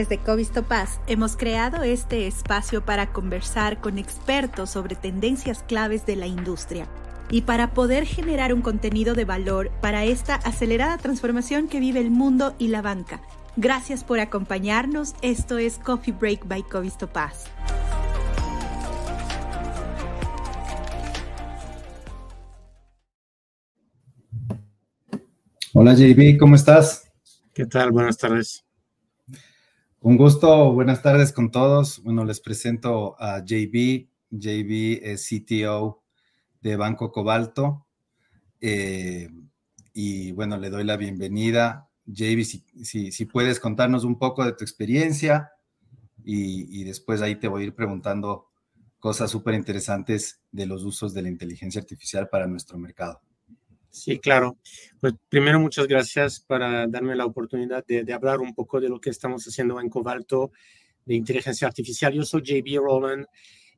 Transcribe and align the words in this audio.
Desde 0.00 0.16
Covistopaz 0.16 0.98
hemos 1.08 1.36
creado 1.36 1.82
este 1.82 2.26
espacio 2.26 2.82
para 2.82 3.12
conversar 3.12 3.82
con 3.82 3.98
expertos 3.98 4.70
sobre 4.70 4.96
tendencias 4.96 5.62
claves 5.62 6.06
de 6.06 6.16
la 6.16 6.26
industria 6.26 6.86
y 7.30 7.42
para 7.42 7.74
poder 7.74 8.06
generar 8.06 8.54
un 8.54 8.62
contenido 8.62 9.12
de 9.12 9.26
valor 9.26 9.70
para 9.82 10.06
esta 10.06 10.36
acelerada 10.36 10.96
transformación 10.96 11.68
que 11.68 11.80
vive 11.80 12.00
el 12.00 12.10
mundo 12.10 12.54
y 12.58 12.68
la 12.68 12.80
banca. 12.80 13.20
Gracias 13.58 14.02
por 14.02 14.20
acompañarnos. 14.20 15.14
Esto 15.20 15.58
es 15.58 15.76
Coffee 15.76 16.14
Break 16.14 16.48
by 16.48 16.62
Covistopaz. 16.62 17.44
Hola 25.74 25.92
JB, 25.92 26.38
¿cómo 26.38 26.54
estás? 26.54 27.12
¿Qué 27.52 27.66
tal? 27.66 27.92
Buenas 27.92 28.16
tardes. 28.16 28.64
Un 30.02 30.16
gusto, 30.16 30.72
buenas 30.72 31.02
tardes 31.02 31.30
con 31.30 31.50
todos. 31.50 32.02
Bueno, 32.02 32.24
les 32.24 32.40
presento 32.40 33.16
a 33.20 33.44
JB. 33.44 34.08
JB 34.30 35.00
es 35.02 35.28
CTO 35.28 36.02
de 36.62 36.76
Banco 36.76 37.12
Cobalto. 37.12 37.86
Eh, 38.62 39.28
y 39.92 40.32
bueno, 40.32 40.56
le 40.56 40.70
doy 40.70 40.84
la 40.84 40.96
bienvenida. 40.96 41.90
JB, 42.06 42.44
si, 42.82 43.24
puedes 43.26 43.60
contarnos 43.60 44.04
un 44.04 44.18
poco 44.18 44.42
de 44.42 44.52
tu 44.54 44.64
experiencia 44.64 45.50
y, 46.24 46.80
y 46.80 46.84
después 46.84 47.20
ahí 47.20 47.36
te 47.36 47.48
voy 47.48 47.64
a 47.64 47.66
ir 47.66 47.74
preguntando 47.74 48.46
cosas 49.00 49.30
súper 49.30 49.52
interesantes 49.52 50.40
de 50.50 50.64
los 50.64 50.82
usos 50.82 51.12
de 51.12 51.20
la 51.20 51.28
inteligencia 51.28 51.78
artificial 51.78 52.30
para 52.30 52.46
nuestro 52.46 52.78
mercado. 52.78 53.20
Sí, 53.90 54.18
claro. 54.20 54.56
Pues 55.00 55.14
primero, 55.28 55.58
muchas 55.58 55.88
gracias 55.88 56.40
para 56.40 56.86
darme 56.86 57.16
la 57.16 57.26
oportunidad 57.26 57.84
de, 57.86 58.12
hablar 58.12 58.40
un 58.40 58.54
poco 58.54 58.80
de 58.80 58.88
lo 58.88 59.00
que 59.00 59.10
estamos 59.10 59.44
haciendo 59.44 59.80
en 59.80 59.90
Cobalto 59.90 60.52
de 61.04 61.16
inteligencia 61.16 61.66
artificial. 61.66 62.12
Yo 62.12 62.22
soy 62.22 62.42
JB 62.42 62.78
Roland, 62.78 63.26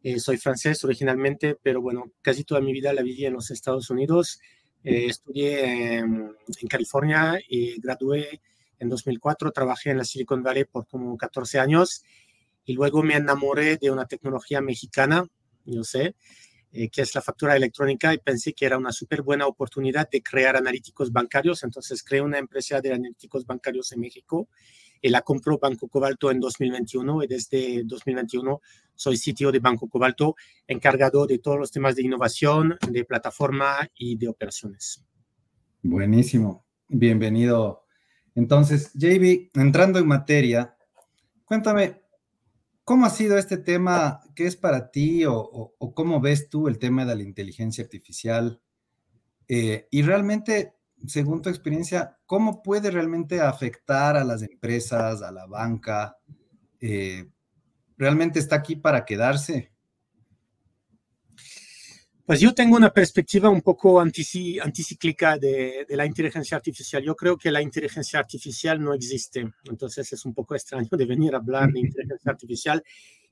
eh, 0.03 0.19
soy 0.19 0.37
francés 0.37 0.85
originalmente, 0.85 1.57
pero 1.63 1.81
bueno, 1.81 2.13
casi 2.21 2.45
toda 2.45 2.61
mi 2.61 2.73
vida 2.73 2.93
la 2.93 3.03
viví 3.03 3.25
en 3.25 3.33
los 3.33 3.51
Estados 3.51 3.89
Unidos. 3.89 4.39
Eh, 4.85 5.07
estudié 5.07 5.99
en, 5.99 6.35
California 6.69 7.39
y 7.49 7.81
gradué 7.81 8.43
en 8.79 8.91
2004. 8.91 9.51
Trabajé 9.51 9.91
en 9.91 9.99
la 9.99 10.05
Silicon 10.05 10.43
Valley 10.43 10.65
por 10.65 10.87
como 10.89 11.17
14 11.17 11.59
años 11.59 12.05
y 12.65 12.75
luego 12.75 13.03
me 13.03 13.15
enamoré 13.15 13.79
de 13.79 13.91
una 13.91 14.07
tecnología 14.07 14.61
mexicana, 14.61 15.27
yo 15.65 15.85
sé, 15.85 16.15
eh, 16.73 16.89
que 16.89 17.03
es 17.03 17.15
la 17.15 17.21
factura 17.21 17.55
electrónica, 17.55 18.15
y 18.15 18.19
pensé 18.19 18.55
que 18.55 18.65
era 18.65 18.79
una 18.79 18.93
súper 18.93 19.23
buena 19.23 19.47
oportunidad 19.47 20.09
de 20.11 20.23
crear 20.23 20.57
analíticos 20.57 21.13
bancarios. 21.13 21.63
Entonces 21.65 22.03
creé 22.03 22.23
una 22.23 22.39
empresa 22.39 22.81
de 22.81 22.93
analíticos 22.93 23.45
bancarios 23.45 23.93
en 23.93 24.01
México 24.01 24.49
y 25.03 25.09
la 25.09 25.23
compró 25.23 25.59
Banco 25.59 25.89
Cobalto 25.89 26.31
en 26.31 26.41
2021 26.41 27.25
y 27.25 27.27
desde 27.27 27.83
2021 27.85 28.61
soy 28.95 29.17
sitio 29.17 29.51
de 29.51 29.59
Banco 29.59 29.89
Cobalto 29.89 30.37
encargado 30.67 31.27
de 31.27 31.41
todos 31.41 31.59
los 31.59 31.71
temas 31.71 31.97
de 31.97 32.03
innovación, 32.03 32.79
de 32.89 33.05
plataforma 33.05 33.91
y 33.97 34.17
de 34.17 34.29
operaciones. 34.29 35.05
Buenísimo, 35.83 36.65
bienvenido. 36.89 37.85
Entonces, 38.35 38.93
JB, 38.95 39.51
entrando 39.55 39.99
en 39.99 40.07
materia, 40.07 40.77
cuéntame, 41.45 42.02
¿Cómo 42.85 43.07
ha 43.07 43.11
sido 43.11 43.39
este 43.39 43.59
tema? 43.59 44.21
¿Qué 44.35 44.47
es 44.47 44.57
para 44.57 44.91
ti 44.91 45.25
o, 45.27 45.75
cómo 45.95 46.21
ves 46.21 46.49
tú 46.49 46.67
el 46.67 46.79
tema 46.79 47.05
de 47.05 47.15
la 47.15 47.23
inteligencia 47.23 47.85
artificial? 47.85 48.61
Eh, 49.47 49.87
y 49.91 50.03
realmente, 50.03 50.75
según 51.07 51.43
tu 51.43 51.49
experiencia, 51.49 52.19
¿cómo 52.27 52.63
puede 52.63 52.91
realmente 52.91 53.41
afectar 53.41 54.17
a 54.17 54.25
las 54.25 54.43
empresas, 54.43 55.23
a 55.23 55.31
la 55.31 55.47
banca? 55.47 56.19
Eh, 56.81 57.31
¿Realmente 57.97 58.41
está 58.41 58.57
aquí 58.57 58.75
para 58.75 59.05
quedarse? 59.05 59.72
Pues 62.25 62.41
yo 62.41 62.55
tengo 62.55 62.77
una 62.77 62.91
perspectiva 62.91 63.51
un 63.51 63.63
poco 63.63 64.01
anticíclica 64.01 65.37
de, 65.39 65.85
de, 65.89 65.97
la 65.97 66.07
inteligencia 66.07 66.57
artificial. 66.57 67.03
Yo 67.03 67.17
creo 67.17 67.37
que 67.37 67.51
la 67.51 67.61
inteligencia 67.61 68.21
artificial 68.21 68.81
no 68.81 68.95
existe. 68.95 69.53
Entonces 69.65 70.13
es 70.13 70.25
un 70.25 70.33
poco 70.33 70.55
extraño 70.55 70.89
de 70.91 71.05
venir 71.05 71.35
a 71.35 71.39
hablar 71.39 71.71
de 71.73 71.81
inteligencia 71.81 72.31
artificial 72.31 72.83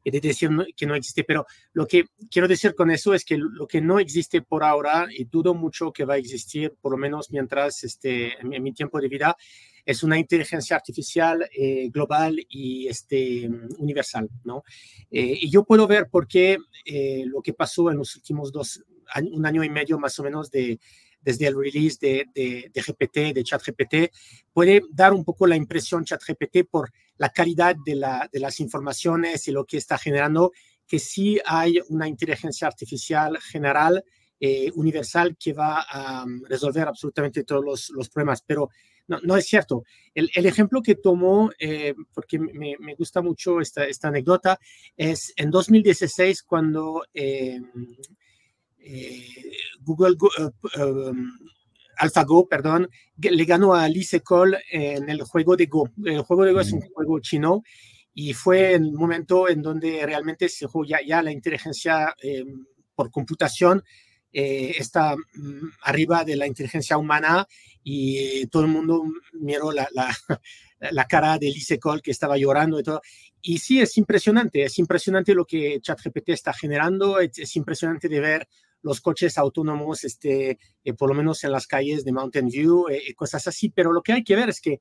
y 0.02 0.10
de 0.10 0.20
decir 0.20 0.50
que 0.76 0.86
no 0.86 0.94
existe. 0.94 1.24
Pero 1.24 1.46
lo 1.72 1.86
que 1.86 2.06
quiero 2.30 2.48
decir 2.48 2.74
con 2.74 2.90
eso 2.90 3.14
es 3.14 3.24
que 3.24 3.36
lo 3.36 3.66
que 3.66 3.80
no 3.80 3.98
existe 3.98 4.42
por 4.42 4.64
ahora, 4.64 5.06
y 5.10 5.24
dudo 5.24 5.54
mucho 5.54 5.92
que 5.92 6.04
va 6.04 6.14
a 6.14 6.18
existir, 6.18 6.74
por 6.80 6.92
lo 6.92 6.98
menos 6.98 7.30
mientras 7.30 7.84
este, 7.84 8.40
en, 8.40 8.62
mi 8.62 8.72
tiempo 8.72 9.00
de 9.00 9.08
vida, 9.08 9.36
es 9.84 10.02
una 10.02 10.18
inteligencia 10.18 10.76
artificial 10.76 11.48
eh, 11.56 11.88
global 11.90 12.38
y 12.48 12.88
este, 12.88 13.48
universal. 13.78 14.28
¿no? 14.44 14.62
Eh, 15.10 15.38
y 15.40 15.50
yo 15.50 15.64
puedo 15.64 15.86
ver 15.86 16.08
por 16.08 16.26
qué 16.26 16.58
eh, 16.84 17.24
lo 17.26 17.42
que 17.42 17.52
pasó 17.52 17.90
en 17.90 17.98
los 17.98 18.16
últimos 18.16 18.52
dos, 18.52 18.82
un 19.32 19.44
año 19.46 19.64
y 19.64 19.70
medio 19.70 19.98
más 19.98 20.18
o 20.18 20.22
menos 20.22 20.50
de, 20.50 20.78
desde 21.20 21.46
el 21.46 21.56
release 21.56 21.98
de, 22.00 22.26
de, 22.34 22.70
de, 22.72 22.82
GPT, 22.82 23.34
de 23.34 23.44
ChatGPT, 23.44 23.94
puede 24.52 24.82
dar 24.90 25.12
un 25.12 25.24
poco 25.24 25.46
la 25.46 25.56
impresión 25.56 26.04
ChatGPT 26.04 26.68
por 26.70 26.90
la 27.16 27.30
calidad 27.30 27.76
de, 27.84 27.96
la, 27.96 28.28
de, 28.32 28.40
las 28.40 28.60
informaciones 28.60 29.46
y 29.48 29.52
lo 29.52 29.64
que 29.64 29.76
está 29.76 29.98
generando, 29.98 30.52
que 30.86 30.98
sí 30.98 31.38
hay 31.44 31.80
una 31.88 32.08
inteligencia 32.08 32.66
artificial 32.66 33.38
general, 33.38 34.04
universal, 34.74 35.36
que 35.36 35.52
va 35.52 35.82
a 35.82 36.24
um, 36.24 36.42
resolver 36.48 36.88
absolutamente 36.88 37.44
todos 37.44 37.64
los, 37.64 37.90
los 37.90 38.08
problemas. 38.08 38.42
Pero 38.42 38.70
no, 39.10 39.18
no 39.24 39.36
es 39.36 39.44
cierto. 39.46 39.82
El, 40.14 40.30
el 40.34 40.46
ejemplo 40.46 40.80
que 40.82 40.94
tomó, 40.94 41.50
eh, 41.58 41.94
porque 42.14 42.38
me, 42.38 42.76
me, 42.78 42.94
gusta 42.94 43.20
mucho 43.20 43.60
esta, 43.60 43.84
esta 43.84 44.06
anécdota, 44.06 44.58
es 44.96 45.32
en 45.36 45.50
2016 45.50 46.44
cuando 46.44 47.02
eh, 47.12 47.60
eh, 48.78 49.26
Google, 49.80 50.16
um, 50.78 51.28
AlphaGo, 51.96 52.48
perdón, 52.48 52.88
le 53.16 53.44
ganó 53.44 53.74
a 53.74 53.82
Alice 53.82 54.20
Cole 54.20 54.58
en 54.70 55.10
el 55.10 55.22
juego 55.22 55.56
de 55.56 55.66
Go. 55.66 55.90
El 56.04 56.22
juego 56.22 56.44
de 56.44 56.52
Go 56.52 56.60
es 56.60 56.72
un 56.72 56.78
mm. 56.78 56.92
juego 56.94 57.18
chino 57.18 57.62
y 58.14 58.32
fue 58.32 58.74
el 58.74 58.92
momento 58.92 59.48
en 59.48 59.60
donde 59.60 60.06
realmente 60.06 60.48
se 60.48 60.66
ya, 60.86 61.00
ya 61.04 61.20
la 61.20 61.32
inteligencia 61.32 62.14
por 62.94 63.10
computación 63.10 63.82
está 64.32 65.16
mm, 65.16 65.68
arriba 65.82 66.24
de 66.24 66.36
la 66.36 66.46
inteligencia 66.46 66.96
humana 66.96 67.46
y 67.82 68.46
todo 68.46 68.62
el 68.62 68.68
mundo 68.68 69.04
miró 69.32 69.72
la, 69.72 69.88
la, 70.78 71.04
cara 71.06 71.38
de 71.38 71.50
Lise 71.50 71.78
Cole 71.78 72.02
que 72.02 72.10
estaba 72.10 72.36
llorando 72.36 72.78
y 72.78 72.82
todo. 72.82 73.00
Y 73.42 73.58
sí, 73.58 73.80
es 73.80 73.96
impresionante, 73.96 74.64
es 74.64 74.78
impresionante 74.78 75.34
lo 75.34 75.46
que 75.46 75.80
ChatGPT 75.80 76.30
está 76.30 76.52
generando, 76.52 77.18
es, 77.20 77.56
impresionante 77.56 78.08
de 78.08 78.20
ver 78.20 78.48
los 78.82 79.00
coches 79.00 79.38
autónomos, 79.38 80.04
este, 80.04 80.58
eh, 80.84 80.92
por 80.94 81.08
lo 81.08 81.14
menos 81.14 81.42
en 81.44 81.52
las 81.52 81.66
calles 81.66 82.04
de 82.04 82.12
Mountain 82.12 82.48
View, 82.48 82.88
eh, 82.88 83.02
y 83.08 83.14
cosas 83.14 83.46
así, 83.46 83.70
pero 83.70 83.92
lo 83.92 84.02
que 84.02 84.12
hay 84.12 84.24
que 84.24 84.36
ver 84.36 84.48
es 84.48 84.60
que 84.60 84.80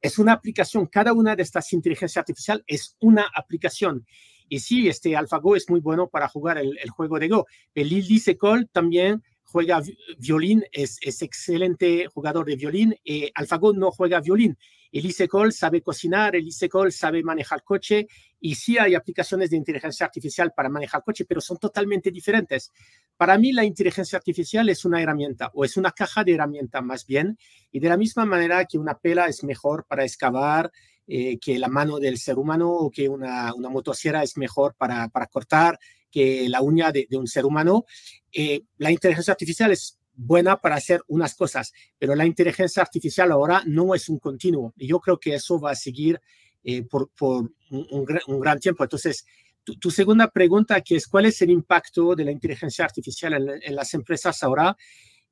es 0.00 0.18
una 0.18 0.32
aplicación, 0.32 0.86
cada 0.86 1.12
una 1.12 1.36
de 1.36 1.42
estas 1.42 1.72
inteligencias 1.72 2.20
artificiales 2.20 2.64
es 2.66 2.96
una 3.00 3.30
aplicación. 3.34 4.04
Y 4.48 4.60
sí, 4.60 4.88
este 4.88 5.16
AlphaGo 5.16 5.56
es 5.56 5.68
muy 5.68 5.80
bueno 5.80 6.08
para 6.08 6.28
jugar 6.28 6.58
el, 6.58 6.90
juego 6.90 7.18
de 7.18 7.28
Go. 7.28 7.46
El 7.74 7.88
Lise 7.88 8.36
Cole 8.36 8.66
también 8.72 9.22
juega 9.44 9.82
violín, 10.18 10.64
es, 10.72 10.98
es 11.02 11.22
excelente 11.22 12.06
jugador 12.06 12.46
de 12.46 12.56
violín. 12.56 12.94
Eh, 13.04 13.30
AlphaGo 13.34 13.72
no 13.72 13.90
juega 13.90 14.20
violín. 14.20 14.56
Elise 14.92 15.26
Cole 15.26 15.52
sabe 15.52 15.80
cocinar, 15.80 16.36
Elise 16.36 16.68
Cole 16.68 16.90
sabe 16.90 17.22
manejar 17.22 17.64
coche 17.64 18.06
y 18.38 18.54
sí 18.54 18.76
hay 18.76 18.94
aplicaciones 18.94 19.48
de 19.48 19.56
inteligencia 19.56 20.04
artificial 20.04 20.52
para 20.54 20.68
manejar 20.68 21.02
coche, 21.02 21.24
pero 21.24 21.40
son 21.40 21.56
totalmente 21.56 22.10
diferentes. 22.10 22.70
Para 23.16 23.38
mí 23.38 23.52
la 23.52 23.64
inteligencia 23.64 24.18
artificial 24.18 24.68
es 24.68 24.84
una 24.84 25.00
herramienta 25.00 25.50
o 25.54 25.64
es 25.64 25.78
una 25.78 25.92
caja 25.92 26.24
de 26.24 26.34
herramientas 26.34 26.84
más 26.84 27.06
bien 27.06 27.38
y 27.70 27.80
de 27.80 27.88
la 27.88 27.96
misma 27.96 28.26
manera 28.26 28.66
que 28.66 28.76
una 28.76 28.98
pela 28.98 29.28
es 29.28 29.42
mejor 29.44 29.86
para 29.86 30.04
excavar, 30.04 30.70
eh, 31.06 31.38
que 31.38 31.58
la 31.58 31.68
mano 31.68 31.98
del 31.98 32.18
ser 32.18 32.38
humano 32.38 32.70
o 32.70 32.90
que 32.90 33.08
una, 33.08 33.52
una 33.54 33.68
motosierra 33.68 34.22
es 34.22 34.36
mejor 34.36 34.74
para, 34.76 35.08
para 35.08 35.26
cortar 35.26 35.78
que 36.12 36.48
la 36.48 36.60
uña 36.60 36.92
de, 36.92 37.08
un 37.12 37.26
ser 37.26 37.44
humano. 37.44 37.86
Eh, 38.32 38.62
la 38.76 38.92
inteligencia 38.92 39.32
artificial 39.32 39.72
es 39.72 39.98
buena 40.14 40.60
para 40.60 40.76
hacer 40.76 41.02
unas 41.08 41.34
cosas, 41.34 41.72
pero 41.98 42.14
la 42.14 42.26
inteligencia 42.26 42.82
artificial 42.82 43.32
ahora 43.32 43.62
no 43.66 43.94
es 43.94 44.08
un 44.08 44.18
continuo. 44.18 44.74
Y 44.76 44.86
yo 44.86 45.00
creo 45.00 45.18
que 45.18 45.34
eso 45.34 45.58
va 45.58 45.72
a 45.72 45.76
seguir 45.76 46.20
eh, 46.62 46.82
por, 46.82 47.10
por 47.10 47.50
un, 47.70 48.40
gran 48.40 48.60
tiempo. 48.60 48.84
Entonces, 48.84 49.24
tu, 49.64 49.90
segunda 49.90 50.30
pregunta, 50.30 50.80
que 50.82 50.96
es 50.96 51.08
cuál 51.08 51.26
es 51.26 51.40
el 51.42 51.50
impacto 51.50 52.14
de 52.14 52.24
la 52.24 52.30
inteligencia 52.30 52.84
artificial 52.84 53.60
en 53.62 53.74
las 53.74 53.94
empresas 53.94 54.42
ahora, 54.42 54.76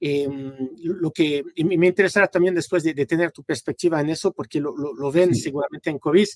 Em, 0.03 0.71
lo 0.83 1.11
que 1.11 1.45
me 1.63 1.87
interesará 1.87 2.27
también 2.27 2.55
después 2.55 2.83
de, 2.83 2.95
tener 3.05 3.33
tu 3.33 3.45
perspectiva 3.45 4.01
en 4.01 4.09
eso, 4.09 4.33
porque 4.33 4.59
lo, 4.59 4.75
lo, 4.75 5.13
ven 5.13 5.35
seguramente 5.35 5.91
en 5.91 5.99
COVID, 5.99 6.27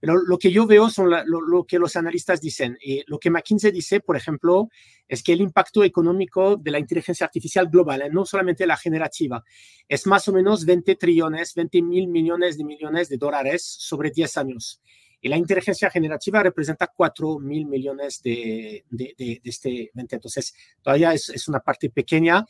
pero 0.00 0.16
lo 0.16 0.38
que 0.38 0.50
yo 0.50 0.66
veo 0.66 0.88
son 0.88 1.10
lo, 1.10 1.64
que 1.64 1.78
los 1.78 1.96
analistas 1.96 2.40
dicen. 2.40 2.78
Y 2.80 3.02
lo 3.06 3.18
que 3.18 3.28
McKinsey 3.28 3.72
dice, 3.72 4.00
por 4.00 4.16
ejemplo, 4.16 4.70
es 5.06 5.22
que 5.22 5.34
el 5.34 5.42
impacto 5.42 5.84
económico 5.84 6.56
de 6.56 6.70
la 6.70 6.78
inteligencia 6.78 7.26
artificial 7.26 7.68
global, 7.68 8.00
¿eh? 8.02 8.08
no 8.10 8.24
solamente 8.24 8.66
la 8.66 8.78
generativa, 8.78 9.44
es 9.86 10.06
más 10.06 10.26
o 10.28 10.32
menos 10.32 10.64
20 10.64 10.96
trillones, 10.96 11.54
20 11.54 11.82
mil 11.82 12.08
millones 12.08 12.56
de 12.56 12.64
millones 12.64 13.10
de 13.10 13.18
dólares 13.18 13.62
sobre 13.62 14.10
10 14.10 14.36
años. 14.38 14.80
Y 15.20 15.28
la 15.28 15.36
inteligencia 15.36 15.90
generativa 15.90 16.42
representa 16.42 16.86
4 16.86 17.38
mil 17.38 17.66
millones 17.66 18.22
de, 18.22 18.86
de, 18.88 19.14
de, 19.18 19.40
este 19.44 19.90
evento. 19.92 20.14
Entonces, 20.14 20.54
todavía 20.80 21.12
es, 21.12 21.28
es, 21.28 21.46
una 21.46 21.60
parte 21.60 21.90
pequeña. 21.90 22.46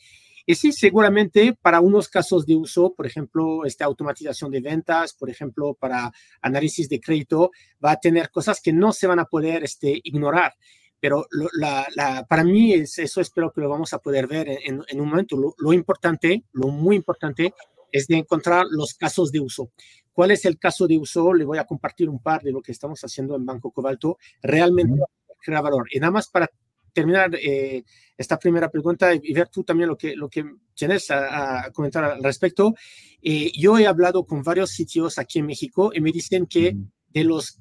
Y 0.51 0.55
sí, 0.55 0.73
seguramente 0.73 1.57
para 1.61 1.79
unos 1.79 2.09
casos 2.09 2.45
de 2.45 2.55
uso, 2.55 2.93
por 2.93 3.07
ejemplo, 3.07 3.63
esta 3.63 3.85
automatización 3.85 4.51
de 4.51 4.59
ventas, 4.59 5.13
por 5.13 5.29
ejemplo, 5.29 5.75
para 5.75 6.11
análisis 6.41 6.89
de 6.89 6.99
crédito, 6.99 7.51
va 7.81 7.91
a 7.91 7.99
tener 8.01 8.29
cosas 8.31 8.59
que 8.59 8.73
no 8.73 8.91
se 8.91 9.07
van 9.07 9.19
a 9.19 9.23
poder 9.23 9.63
este, 9.63 10.01
ignorar. 10.03 10.53
Pero 10.99 11.25
lo, 11.31 11.47
la, 11.53 11.87
la, 11.95 12.25
para 12.25 12.43
mí 12.43 12.73
es, 12.73 12.99
eso 12.99 13.21
espero 13.21 13.53
que 13.53 13.61
lo 13.61 13.69
vamos 13.69 13.93
a 13.93 13.99
poder 13.99 14.27
ver 14.27 14.49
en, 14.49 14.83
en 14.85 14.99
un 14.99 15.07
momento. 15.07 15.37
Lo, 15.37 15.55
lo 15.57 15.71
importante, 15.71 16.43
lo 16.51 16.67
muy 16.67 16.97
importante, 16.97 17.53
es 17.89 18.07
de 18.07 18.17
encontrar 18.17 18.65
los 18.71 18.93
casos 18.95 19.31
de 19.31 19.39
uso. 19.39 19.71
¿Cuál 20.11 20.31
es 20.31 20.43
el 20.43 20.59
caso 20.59 20.85
de 20.85 20.97
uso? 20.97 21.33
Le 21.33 21.45
voy 21.45 21.59
a 21.59 21.65
compartir 21.65 22.09
un 22.09 22.21
par 22.21 22.41
de 22.41 22.51
lo 22.51 22.61
que 22.61 22.73
estamos 22.73 23.01
haciendo 23.05 23.37
en 23.37 23.45
Banco 23.45 23.71
Cobalto. 23.71 24.17
Realmente 24.41 24.99
crea 25.41 25.61
valor. 25.61 25.87
Y 25.93 25.99
nada 26.01 26.11
más 26.11 26.27
para 26.27 26.51
terminar 26.93 27.35
eh, 27.35 27.83
esta 28.17 28.37
primera 28.37 28.69
pregunta 28.69 29.13
y 29.13 29.33
ver 29.33 29.49
tú 29.49 29.63
también 29.63 29.89
lo 29.89 29.97
que, 29.97 30.15
lo 30.15 30.29
que 30.29 30.45
tienes 30.75 31.09
a, 31.11 31.65
a 31.65 31.71
comentar 31.71 32.03
al 32.03 32.23
respecto. 32.23 32.73
Eh, 33.21 33.51
yo 33.57 33.77
he 33.77 33.87
hablado 33.87 34.25
con 34.25 34.43
varios 34.43 34.71
sitios 34.71 35.17
aquí 35.17 35.39
en 35.39 35.45
México 35.45 35.91
y 35.93 36.01
me 36.01 36.11
dicen 36.11 36.45
que 36.45 36.75
de 37.09 37.23
los, 37.23 37.59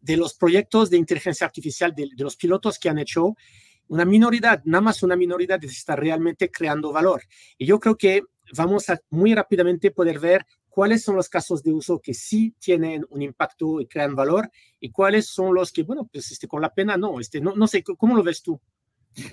de 0.00 0.16
los 0.16 0.34
proyectos 0.34 0.90
de 0.90 0.96
inteligencia 0.96 1.46
artificial, 1.46 1.94
de, 1.94 2.08
de 2.14 2.24
los 2.24 2.36
pilotos 2.36 2.78
que 2.78 2.88
han 2.88 2.98
hecho, 2.98 3.34
una 3.88 4.04
minoridad, 4.04 4.62
nada 4.64 4.82
más 4.82 5.02
una 5.02 5.16
minoridad 5.16 5.62
está 5.64 5.94
realmente 5.96 6.50
creando 6.50 6.92
valor. 6.92 7.22
Y 7.58 7.66
yo 7.66 7.78
creo 7.78 7.96
que 7.96 8.22
vamos 8.56 8.88
a 8.90 8.98
muy 9.10 9.34
rápidamente 9.34 9.90
poder 9.90 10.18
ver 10.18 10.46
cuáles 10.74 11.04
son 11.04 11.14
los 11.14 11.28
casos 11.28 11.62
de 11.62 11.72
uso 11.72 12.00
que 12.00 12.14
sí 12.14 12.52
tienen 12.58 13.06
un 13.10 13.22
impacto 13.22 13.80
y 13.80 13.86
crean 13.86 14.16
valor 14.16 14.50
y 14.80 14.90
cuáles 14.90 15.28
son 15.28 15.54
los 15.54 15.70
que, 15.70 15.84
bueno, 15.84 16.10
pues 16.12 16.32
este, 16.32 16.48
con 16.48 16.60
la 16.60 16.74
pena 16.74 16.96
no, 16.96 17.20
este, 17.20 17.40
no, 17.40 17.54
no 17.54 17.68
sé, 17.68 17.84
¿cómo 17.84 18.16
lo 18.16 18.24
ves 18.24 18.42
tú? 18.42 18.60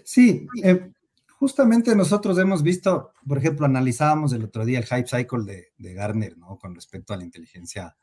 Sí, 0.03 0.45
eh, 0.63 0.91
justamente 1.39 1.95
nosotros 1.95 2.37
hemos 2.37 2.61
visto, 2.61 3.11
por 3.27 3.39
ejemplo, 3.39 3.65
analizábamos 3.65 4.33
el 4.33 4.43
otro 4.43 4.65
día 4.65 4.77
el 4.77 4.85
hype 4.85 5.07
cycle 5.07 5.43
de, 5.43 5.73
de 5.79 5.93
Garner, 5.95 6.37
¿no? 6.37 6.59
Con 6.59 6.75
respecto 6.75 7.15
a 7.15 7.17
la 7.17 7.23
inteligencia 7.23 7.97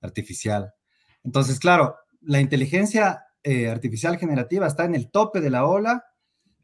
artificial. 0.00 0.74
Entonces, 1.22 1.60
claro, 1.60 1.94
la 2.20 2.40
inteligencia 2.40 3.26
eh, 3.44 3.68
artificial 3.68 4.18
generativa 4.18 4.66
está 4.66 4.86
en 4.86 4.96
el 4.96 5.08
tope 5.12 5.40
de 5.40 5.50
la 5.50 5.66
ola, 5.66 6.04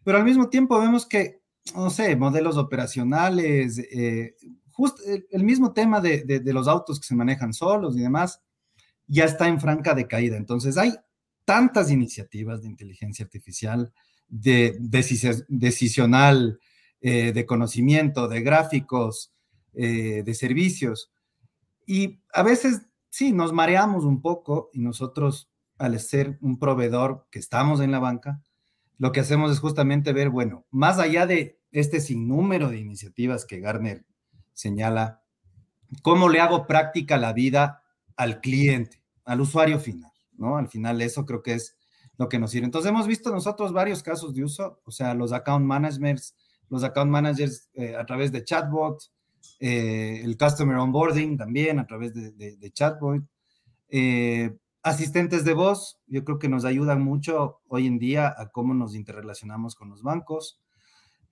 pero 0.03 0.19
al 0.19 0.25
mismo 0.25 0.49
tiempo 0.49 0.81
vemos 0.81 1.06
que 1.06 1.43
no 1.75 1.91
sé, 1.91 2.17
modelos 2.17 2.56
operacionales, 2.56 3.79
eh, 3.79 4.35
justo 4.78 5.02
el 5.32 5.42
mismo 5.42 5.72
tema 5.72 6.00
de, 6.00 6.40
los 6.44 6.69
autos 6.69 7.00
que 7.00 7.06
se 7.08 7.16
manejan 7.16 7.52
solos 7.52 7.96
y 7.96 8.00
demás, 8.00 8.40
ya 9.08 9.25
está 9.25 9.48
en 9.48 9.60
franca 9.60 9.92
decaída. 9.92 10.36
Entonces 10.36 10.78
hay 10.78 10.94
tantas 11.44 11.90
iniciativas 11.90 12.62
de 12.62 12.69
inteligencia 12.69 13.25
artificial, 13.25 13.92
de, 14.28 14.76
de 14.78 15.44
decisional, 15.48 16.60
eh, 17.00 17.32
de 17.32 17.44
conocimiento, 17.44 18.28
de 18.28 18.40
gráficos, 18.40 19.32
eh, 19.75 20.22
de 20.25 20.34
servicios. 20.34 21.10
Y 21.84 22.20
a 22.32 22.44
veces 22.44 22.82
sí, 23.10 23.32
nos 23.32 23.52
mareamos 23.52 24.04
un 24.04 24.22
poco 24.22 24.70
y 24.72 24.78
nosotros, 24.78 25.50
al 25.76 25.98
ser 25.98 26.38
un 26.40 26.56
proveedor 26.60 27.26
que 27.32 27.40
estamos 27.40 27.80
en 27.80 27.90
la 27.90 27.98
banca, 27.98 28.44
lo 28.96 29.10
que 29.10 29.19
hacemos 29.19 29.50
es 29.50 29.58
justamente 29.58 30.12
ver, 30.12 30.30
bueno, 30.30 30.66
más 30.70 31.00
allá 31.00 31.26
de 31.26 31.58
este 31.72 31.98
sinnúmero 31.98 32.69
de 32.69 32.78
iniciativas 32.78 33.44
que 33.44 33.58
Garner 33.58 34.04
señala, 34.58 35.22
cómo 36.02 36.28
le 36.28 36.40
hago 36.40 36.66
práctica 36.66 37.16
la 37.16 37.32
vida 37.32 37.84
al 38.16 38.40
cliente, 38.40 39.00
al 39.25 39.40
usuario 39.40 39.78
final, 39.78 40.10
¿no? 40.37 40.56
Al 40.56 40.69
final 40.69 41.00
eso 41.00 41.25
creo 41.25 41.44
que 41.44 41.55
es 41.55 41.76
lo 42.16 42.28
que 42.28 42.40
nos 42.40 42.50
sirve. 42.50 42.64
Entonces 42.64 42.90
hemos 42.90 43.06
visto 43.06 43.31
nosotros 43.31 43.72
varios 43.72 44.02
casos 44.02 44.34
de 44.34 44.43
uso, 44.43 44.81
o 44.84 44.90
sea, 44.90 45.14
los 45.14 45.32
account 45.32 45.64
managers, 45.64 46.34
los 46.70 46.82
account 46.82 47.08
managers 47.08 47.69
eh, 47.75 47.94
a 47.94 48.05
través 48.05 48.32
de 48.32 48.43
chatbot, 48.43 49.00
eh, 49.60 50.22
el 50.25 50.37
customer 50.37 50.76
onboarding 50.78 51.37
también 51.37 51.78
a 51.78 51.87
través 51.87 52.12
de, 52.12 52.70
chatbot, 52.72 53.22
eh, 53.90 54.56
asistentes 54.82 55.44
de 55.44 55.54
voz, 55.54 56.00
yo 56.08 56.25
creo 56.25 56.40
que 56.40 56.49
nos 56.49 56.64
ayudan 56.64 57.00
mucho 57.00 57.61
hoy 57.69 57.87
en 57.87 58.00
día 58.00 58.34
a 58.37 58.49
cómo 58.49 58.75
nos 58.75 58.96
interrelacionamos 58.96 59.76
con 59.76 59.88
los 59.88 60.02
bancos 60.02 60.58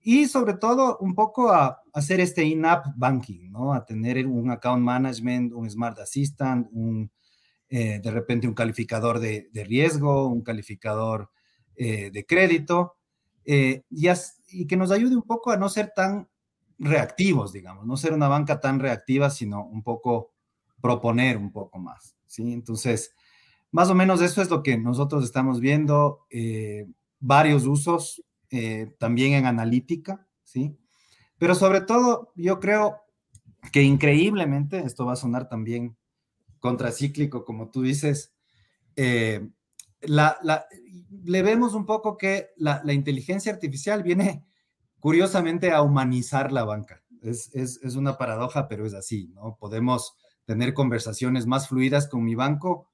y 0.01 0.27
sobre 0.27 0.53
todo 0.53 0.97
un 0.99 1.15
poco 1.15 1.51
a 1.51 1.81
hacer 1.93 2.19
este 2.19 2.43
in-app 2.43 2.87
banking, 2.95 3.51
¿no? 3.51 3.73
A 3.73 3.85
tener 3.85 4.25
un 4.25 4.51
account 4.51 4.83
management, 4.83 5.53
un 5.53 5.69
smart 5.69 5.99
assistant, 5.99 6.67
eh, 7.69 7.99
de 8.01 8.11
repente 8.11 8.47
un 8.47 8.53
calificador 8.53 9.19
de, 9.19 9.49
riesgo, 9.53 10.27
un 10.27 10.41
calificador 10.41 11.29
eh, 11.75 12.09
de 12.11 12.25
crédito, 12.25 12.97
eh, 13.49 13.83
y, 13.89 14.67
que 14.67 14.75
nos 14.75 14.91
ayude 14.91 15.15
un 15.15 15.23
poco 15.23 15.51
a 15.51 15.57
no 15.57 15.69
ser 15.69 15.93
tan 15.95 16.27
reactivos, 16.77 17.53
digamos, 17.53 17.85
no 17.85 17.95
ser 17.95 18.13
una 18.13 18.27
banca 18.27 18.59
tan 18.59 18.79
reactiva, 18.79 19.29
sino 19.29 19.65
un 19.65 19.83
poco 19.83 20.33
proponer 20.81 21.37
un 21.37 21.51
poco 21.51 21.79
más, 21.79 22.15
¿sí? 22.25 22.53
Entonces, 22.53 23.13
más 23.71 23.89
o 23.89 23.95
menos 23.95 24.21
eso 24.21 24.41
es 24.41 24.49
lo 24.49 24.63
que 24.63 24.77
nosotros 24.77 25.23
estamos 25.23 25.59
viendo, 25.59 26.25
eh, 26.29 26.87
varios 27.19 27.65
usos, 27.65 28.21
eh, 28.51 28.95
también 28.99 29.33
en 29.33 29.45
analítica, 29.45 30.27
¿sí? 30.43 30.77
Pero 31.37 31.55
sobre 31.55 31.81
todo, 31.81 32.33
yo 32.35 32.59
creo 32.59 33.01
que 33.71 33.83
increíblemente, 33.83 34.79
esto 34.79 35.05
va 35.05 35.13
a 35.13 35.17
sonar 35.17 35.49
también 35.49 35.97
contracíclico, 36.59 37.45
como 37.45 37.69
tú 37.69 37.81
dices, 37.81 38.33
eh, 38.95 39.47
la, 40.01 40.37
la, 40.41 40.65
le 41.23 41.41
vemos 41.41 41.73
un 41.73 41.85
poco 41.85 42.17
que 42.17 42.49
la, 42.57 42.81
la, 42.83 42.93
inteligencia 42.93 43.51
artificial 43.51 44.03
viene 44.03 44.45
curiosamente 44.99 45.71
a 45.71 45.81
humanizar 45.81 46.51
la 46.51 46.63
banca. 46.63 47.03
Es, 47.21 47.53
es, 47.53 47.79
es, 47.83 47.95
una 47.95 48.17
paradoja, 48.17 48.67
pero 48.67 48.85
es 48.85 48.93
así, 48.93 49.29
¿no? 49.33 49.57
Podemos 49.59 50.15
tener 50.45 50.73
conversaciones 50.73 51.45
más 51.45 51.67
fluidas 51.67 52.07
con 52.07 52.23
mi 52.23 52.35
banco, 52.35 52.89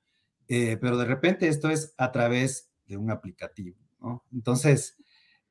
eh, 0.47 0.77
pero 0.79 0.97
de 0.97 1.05
repente 1.05 1.47
esto 1.47 1.69
es 1.69 1.93
a 1.97 2.11
través 2.11 2.71
de 2.85 2.97
un 2.97 3.11
aplicativo, 3.11 3.77
¿no? 3.99 4.23
Entonces, 4.31 4.97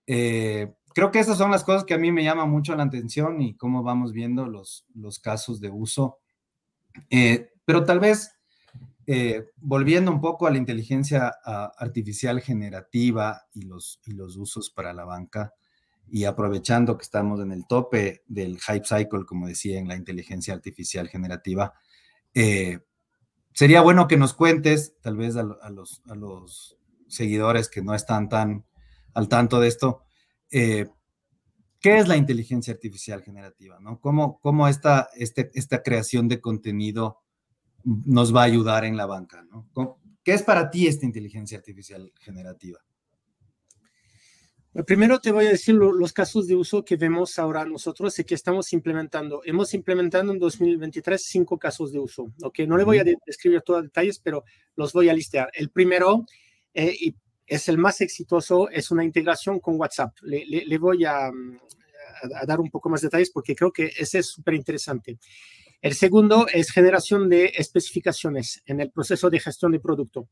eh, 0.06 0.73
creo 0.94 1.11
que 1.11 1.21
esas 1.21 1.38
son 1.38 1.50
las 1.50 1.64
cosas 1.64 1.85
que 1.85 1.94
a 1.94 1.99
mí 1.99 2.12
me 2.12 2.25
llaman 2.25 2.50
mucho 2.50 2.75
la 2.75 2.85
atención 2.85 3.40
y 3.40 3.54
cómo 3.54 3.82
vamos 3.82 4.12
viendo 4.12 4.47
los, 4.47 4.87
los 4.94 5.18
casos 5.18 5.61
de 5.61 5.71
uso. 5.71 6.18
Eh, 7.11 7.50
pero 7.64 7.85
tal 7.85 8.00
vez, 8.00 8.32
eh, 9.06 9.50
volviendo 9.56 10.11
un 10.11 10.21
poco 10.21 10.47
a 10.47 10.50
la 10.50 10.59
inteligencia 10.59 11.32
a, 11.44 11.73
artificial 11.78 12.40
generativa 12.40 13.42
y 13.52 13.62
los, 13.62 14.00
los 14.06 14.37
usos 14.37 14.71
para 14.71 14.92
la 14.92 15.04
banca, 15.04 15.54
y 16.09 16.25
aprovechando 16.25 16.99
que 16.99 17.04
estamos 17.04 17.40
en 17.40 17.52
el 17.52 17.66
tope 17.66 18.23
del 18.26 18.61
hype 18.61 18.85
cycle, 18.85 19.25
como 19.25 19.47
decía, 19.47 19.78
en 19.78 19.88
la 19.88 19.97
inteligencia 19.97 20.52
artificial 20.52 21.09
generativa, 21.09 21.73
sería 23.54 23.80
bueno 23.80 24.09
que 24.09 24.18
nos 24.18 24.35
cuentes, 24.35 24.94
tal 25.00 25.16
vez 25.16 25.37
a, 25.37 25.42
los, 25.42 26.02
a 26.06 26.14
los 26.14 26.76
seguidores 27.09 27.68
que 27.68 27.82
no 27.82 27.94
están 27.94 28.28
tan 28.28 28.66
al 29.14 29.28
tanto 29.28 29.61
de 29.61 29.69
esto. 29.69 30.02
Eh, 30.50 30.87
¿Qué 31.81 31.99
es 31.99 32.07
la 32.07 32.16
inteligencia 32.16 32.73
artificial 32.73 33.23
generativa? 33.23 33.78
¿no? 33.81 34.00
¿Cómo, 34.00 34.38
cómo 34.40 34.69
esta, 34.69 35.09
este, 35.16 35.50
esta 35.54 35.83
creación 35.83 36.28
de 36.28 36.40
contenido 36.40 37.19
nos 37.85 38.35
va 38.35 38.42
a 38.42 38.45
ayudar 38.45 38.85
en 38.85 38.97
la 38.97 39.07
banca? 39.07 39.42
¿no? 39.42 39.69
¿Qué 40.23 40.33
es 40.35 40.42
para 40.42 40.71
ti 40.71 40.87
esta 40.87 41.07
inteligencia 41.07 41.59
artificial 41.59 42.12
generativa? 42.21 42.78
Primero 44.87 45.21
te 45.21 45.33
voy 45.33 45.47
a 45.47 45.50
decir 45.50 45.75
lo, 45.75 45.92
los 45.92 46.14
casos 46.14 46.47
de 46.47 46.54
uso 46.54 46.83
que 46.83 46.97
vemos 46.97 47.38
ahora 47.38 47.66
nosotros 47.66 48.19
y 48.19 48.25
que 48.25 48.35
estamos 48.35 48.73
implementando. 48.73 49.42
Hemos 49.45 49.75
implementado 49.75 50.33
en 50.33 50.38
2023 50.38 51.23
cinco 51.23 51.59
casos 51.59 51.92
de 51.92 51.99
uso. 51.99 52.33
Okay, 52.42 52.66
no 52.66 52.78
le 52.78 52.85
voy 52.85 52.99
a 52.99 53.04
describir 53.26 53.61
todos 53.61 53.81
los 53.81 53.88
detalles, 53.88 54.19
pero 54.19 54.45
los 54.76 54.95
voy 54.95 55.11
a 55.11 55.14
listear. 55.14 55.50
El 55.52 55.69
primero, 55.69 56.25
eh, 56.73 56.97
y 56.99 57.14
es 57.46 57.68
el 57.68 57.78
más 57.78 58.00
exitoso, 58.00 58.68
es 58.70 58.90
una 58.90 59.04
integración 59.04 59.61
con 59.61 59.78
WhatsApp. 59.78 60.16
Le, 60.22 60.78
voy 60.78 61.04
a, 61.04 61.26
a, 61.26 62.46
dar 62.46 62.61
un 62.61 62.70
poco 62.70 62.88
más 62.88 63.00
de 63.00 63.06
detalles 63.06 63.30
porque 63.30 63.54
creo 63.54 63.72
que 63.72 63.90
ese 63.96 64.20
es 64.20 64.26
súper 64.26 64.54
interesante. 64.54 65.18
El 65.80 65.94
segundo 65.94 66.46
es 66.52 66.70
generación 66.70 67.28
de 67.28 67.52
especificaciones 67.56 68.62
en 68.66 68.80
el 68.80 68.90
proceso 68.90 69.28
de 69.28 69.40
gestión 69.40 69.72
de 69.72 69.80
producto, 69.80 70.28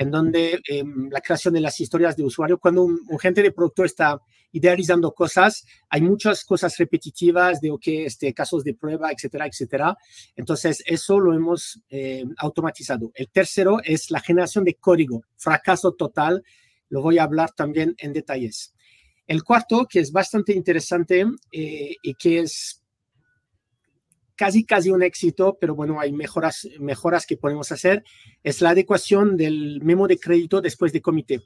en 0.00 0.10
donde 0.10 0.58
eh, 0.66 0.82
la 1.10 1.20
creación 1.20 1.52
de 1.52 1.60
las 1.60 1.78
historias 1.78 2.16
de 2.16 2.24
usuario, 2.24 2.58
cuando 2.58 2.84
un, 2.84 2.98
un, 3.06 3.18
gente 3.18 3.42
de 3.42 3.52
producto 3.52 3.84
está 3.84 4.18
idealizando 4.50 5.12
cosas, 5.12 5.66
hay 5.90 6.00
muchas 6.00 6.42
cosas 6.42 6.74
repetitivas 6.78 7.60
de 7.60 7.70
okay, 7.70 8.06
este, 8.06 8.32
casos 8.32 8.64
de 8.64 8.72
prueba, 8.72 9.12
etcétera, 9.12 9.46
etcétera. 9.46 9.94
Entonces, 10.36 10.82
eso 10.86 11.20
lo 11.20 11.34
hemos 11.34 11.82
eh, 11.90 12.24
automatizado. 12.38 13.12
El 13.14 13.28
tercero 13.28 13.76
es 13.84 14.10
la 14.10 14.20
generación 14.20 14.64
de 14.64 14.76
código, 14.76 15.22
fracaso 15.36 15.92
total, 15.92 16.42
lo 16.88 17.02
voy 17.02 17.18
a 17.18 17.24
hablar 17.24 17.52
también 17.52 17.94
en 17.98 18.14
detalles. 18.14 18.72
El 19.26 19.44
cuarto, 19.44 19.86
que 19.86 20.00
es 20.00 20.10
bastante 20.12 20.54
interesante 20.54 21.26
eh, 21.52 21.96
y 22.00 22.14
que 22.14 22.38
es 22.38 22.79
casi, 24.40 24.64
casi 24.64 24.88
un 24.88 25.02
éxito, 25.02 25.58
pero 25.60 25.74
bueno, 25.74 26.00
hay 26.00 26.12
mejoras, 26.12 26.66
mejoras 26.78 27.26
que 27.26 27.36
podemos 27.36 27.70
hacer, 27.72 28.02
es 28.42 28.62
la 28.62 28.70
adecuación 28.70 29.36
del 29.36 29.82
memo 29.82 30.08
de 30.08 30.18
crédito 30.18 30.62
después 30.62 30.94
de 30.94 31.02
comité. 31.02 31.42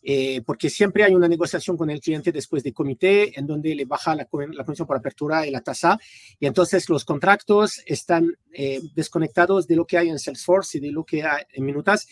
Eh, 0.00 0.42
porque 0.46 0.70
siempre 0.70 1.02
hay 1.02 1.12
una 1.12 1.26
negociación 1.26 1.76
con 1.76 1.90
el 1.90 2.00
cliente 2.00 2.30
después 2.30 2.62
de 2.62 2.72
comité 2.72 3.36
en 3.36 3.48
donde 3.48 3.74
le 3.74 3.84
baja 3.84 4.14
la, 4.14 4.28
la 4.52 4.64
comisión 4.64 4.86
por 4.86 4.96
apertura 4.96 5.44
y 5.44 5.50
la 5.50 5.60
tasa, 5.60 5.98
y 6.38 6.46
entonces 6.46 6.88
los 6.88 7.04
contratos 7.04 7.82
están 7.84 8.32
eh, 8.52 8.80
desconectados 8.94 9.66
de 9.66 9.74
lo 9.74 9.84
que 9.84 9.98
hay 9.98 10.08
en 10.08 10.20
Salesforce 10.20 10.78
y 10.78 10.80
de 10.80 10.92
lo 10.92 11.02
que 11.02 11.24
hay 11.24 11.42
en 11.52 11.64
Minutas, 11.64 12.06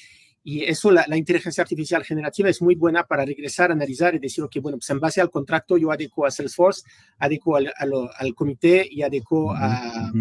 y 0.46 0.62
eso, 0.64 0.90
la, 0.90 1.16
inteligencia 1.16 1.62
artificial 1.62 2.04
generativa 2.04 2.50
es 2.50 2.60
muy 2.60 2.74
buena 2.74 3.04
para 3.04 3.24
regresar, 3.24 3.72
analizar 3.72 4.14
y 4.14 4.18
decir, 4.18 4.44
ok, 4.44 4.56
bueno, 4.60 4.76
pues 4.76 4.90
en 4.90 5.00
base 5.00 5.22
al 5.22 5.30
contrato 5.30 5.78
yo 5.78 5.90
adecuo 5.90 6.26
a 6.26 6.30
Salesforce, 6.30 6.82
adecuo 7.18 7.56
al, 7.56 7.72
al, 7.78 8.34
comité 8.34 8.86
y 8.88 9.00
adecuo 9.00 9.52
a, 9.52 10.12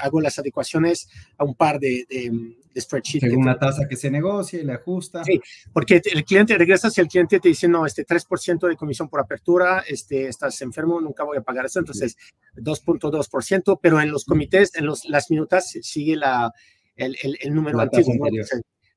hago 0.00 0.20
las 0.20 0.38
adecuaciones 0.40 1.08
a 1.38 1.44
un 1.44 1.54
par 1.54 1.78
de, 1.78 2.04
de, 2.08 2.80
spreadsheets. 2.80 3.24
Según 3.24 3.42
una 3.42 3.56
tasa 3.56 3.86
que 3.88 3.94
se 3.94 4.10
negocia 4.10 4.60
y 4.60 4.64
le 4.64 4.72
ajusta. 4.72 5.22
Sí, 5.22 5.40
porque 5.72 6.02
el 6.12 6.24
cliente 6.24 6.58
regresa 6.58 6.90
si 6.90 7.00
el 7.00 7.06
cliente 7.06 7.38
te 7.38 7.48
dice, 7.48 7.68
no, 7.68 7.86
este 7.86 8.04
3% 8.04 8.68
de 8.68 8.76
comisión 8.76 9.08
por 9.08 9.20
apertura, 9.20 9.84
este, 9.86 10.26
estás 10.26 10.60
enfermo, 10.62 11.00
nunca 11.00 11.22
voy 11.22 11.38
a 11.38 11.42
pagar 11.42 11.66
eso, 11.66 11.78
entonces 11.78 12.16
2.2%, 12.56 13.78
pero 13.80 14.00
en 14.00 14.10
los 14.10 14.24
comités, 14.24 14.74
en 14.74 14.86
los, 14.86 15.04
las 15.04 15.30
minutas 15.30 15.70
sigue 15.82 16.16
la, 16.16 16.52
el, 16.96 17.16
el, 17.22 17.54
número 17.54 17.80
antiguo. 17.80 18.12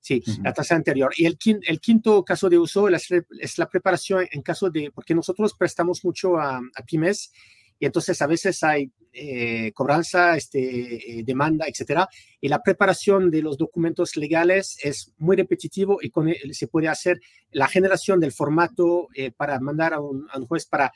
Sí, 0.01 0.24
la 0.44 0.53
tasa 0.53 0.75
anterior. 0.75 1.12
Y 1.18 1.25
el, 1.25 1.38
el, 1.68 1.79
quinto 1.82 2.24
caso 2.24 2.50
de 2.50 2.58
uso 2.58 2.88
es 2.88 3.58
la, 3.58 3.70
preparación 3.70 4.27
en 4.32 4.41
caso 4.41 4.70
de, 4.70 4.91
porque 4.91 5.13
nosotros 5.13 5.53
prestamos 5.53 6.06
mucho 6.06 6.38
a, 6.38 6.58
a 6.58 6.84
pymes 6.86 7.32
y 7.79 7.86
entonces 7.86 8.21
a 8.21 8.27
veces 8.27 8.62
hay 8.63 8.91
eh, 9.12 9.71
cobranza, 9.74 10.38
este, 10.38 11.19
eh, 11.19 11.24
demanda, 11.24 11.65
etcétera. 11.67 12.07
Y 12.39 12.48
la 12.48 12.62
preparación 12.62 13.31
de 13.31 13.41
los 13.41 13.57
documentos 13.57 14.15
legales 14.17 14.77
es 14.83 15.13
muy 15.17 15.36
repetitivo 15.36 15.98
y 16.01 16.12
con 16.12 16.31
se 16.51 16.67
puede 16.67 16.89
hacer 16.89 17.19
la 17.51 17.67
generación 17.67 18.19
del 18.19 18.31
formato 18.31 19.07
eh, 19.15 19.31
para 19.31 19.59
mandar 19.59 19.93
a 19.93 20.00
un, 20.00 20.27
juez 20.48 20.67
para, 20.67 20.91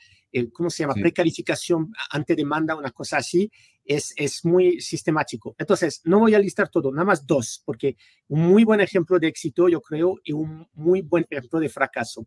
¿cómo 0.52 0.70
se 0.70 0.84
llama? 0.84 0.94
Precalificación 0.94 1.92
ante 2.10 2.36
demanda, 2.36 2.76
una 2.76 2.92
cosa 2.92 3.16
así. 3.16 3.50
Es, 3.84 4.14
es 4.16 4.44
muy 4.44 4.80
sistemático. 4.80 5.54
Entonces, 5.58 6.00
no 6.04 6.20
voy 6.20 6.34
a 6.34 6.38
listar 6.38 6.68
todo, 6.70 6.90
nada 6.92 7.04
más 7.04 7.26
dos, 7.26 7.62
porque 7.66 7.96
un 8.28 8.40
muy 8.40 8.64
buen 8.64 8.80
ejemplo 8.80 9.18
de 9.18 9.26
éxito, 9.26 9.68
yo 9.68 9.82
creo, 9.82 10.20
y 10.24 10.32
un 10.32 10.66
muy 10.74 11.02
buen 11.02 11.26
ejemplo 11.28 11.60
de 11.60 11.68
fracaso. 11.68 12.26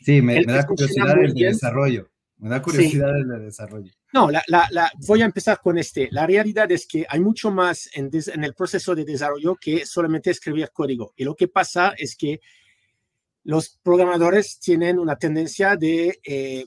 Sí, 0.00 0.20
me, 0.20 0.44
da 0.44 0.66
curiosidad 0.66 1.16
el 1.22 1.32
desarrollo. 1.32 2.10
Me 2.38 2.48
da 2.48 2.62
curiosidad 2.62 3.18
el 3.18 3.28
desarrollo. 3.44 3.92
No, 4.12 4.30
la, 4.30 4.42
la, 4.46 4.90
voy 5.06 5.22
a 5.22 5.24
empezar 5.24 5.60
con 5.60 5.76
este. 5.76 6.08
La 6.12 6.26
realidad 6.26 6.70
es 6.70 6.86
que 6.86 7.04
hay 7.08 7.20
mucho 7.20 7.50
más 7.50 7.90
en, 7.94 8.10
en, 8.12 8.44
el 8.44 8.54
proceso 8.54 8.94
de 8.94 9.04
desarrollo 9.04 9.56
que 9.56 9.84
solamente 9.84 10.30
escribir 10.30 10.70
código. 10.72 11.12
Y 11.16 11.24
lo 11.24 11.34
que 11.34 11.48
pasa 11.48 11.94
es 11.96 12.16
que 12.16 12.40
los 13.44 13.78
programadores 13.82 14.60
tienen 14.60 14.98
una 14.98 15.16
tendencia 15.16 15.76
de 15.76 16.20
eh, 16.24 16.64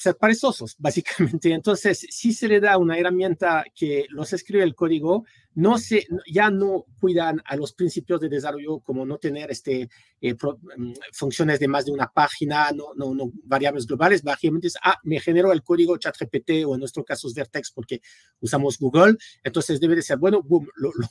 ser 0.00 0.16
perezosos, 0.16 0.76
básicamente. 0.78 1.52
Entonces, 1.52 2.06
si 2.10 2.32
se 2.32 2.48
le 2.48 2.58
da 2.58 2.78
una 2.78 2.98
herramienta 2.98 3.64
que 3.74 4.06
los 4.08 4.32
escribe 4.32 4.64
el 4.64 4.74
código, 4.74 5.24
no 5.54 5.76
se, 5.76 6.06
ya 6.32 6.50
no 6.50 6.86
cuidan 6.98 7.42
a 7.44 7.56
los 7.56 7.74
principios 7.74 8.20
de 8.20 8.30
desarrollo 8.30 8.80
como 8.80 9.04
no 9.04 9.18
tener 9.18 9.50
este, 9.50 9.90
eh, 10.20 10.34
mm, 10.34 10.92
funciones 11.12 11.60
de 11.60 11.68
más 11.68 11.84
de 11.84 11.92
una 11.92 12.06
página, 12.06 12.70
no, 12.72 12.94
no, 12.94 13.14
no 13.14 13.30
variables 13.44 13.86
globales, 13.86 14.22
básicamente 14.22 14.68
es, 14.68 14.76
ah, 14.82 14.96
me 15.02 15.20
genero 15.20 15.52
el 15.52 15.62
código 15.62 15.98
ChatGPT 15.98 16.64
o 16.66 16.74
en 16.74 16.80
nuestro 16.80 17.04
caso 17.04 17.28
es 17.28 17.34
Vertex 17.34 17.70
porque 17.72 18.00
usamos 18.40 18.78
Google, 18.78 19.16
entonces 19.42 19.80
debe 19.80 19.96
de 19.96 20.02
ser, 20.02 20.18
bueno, 20.18 20.42
boom, 20.42 20.66
lo, 20.76 20.92
lo, 20.94 21.06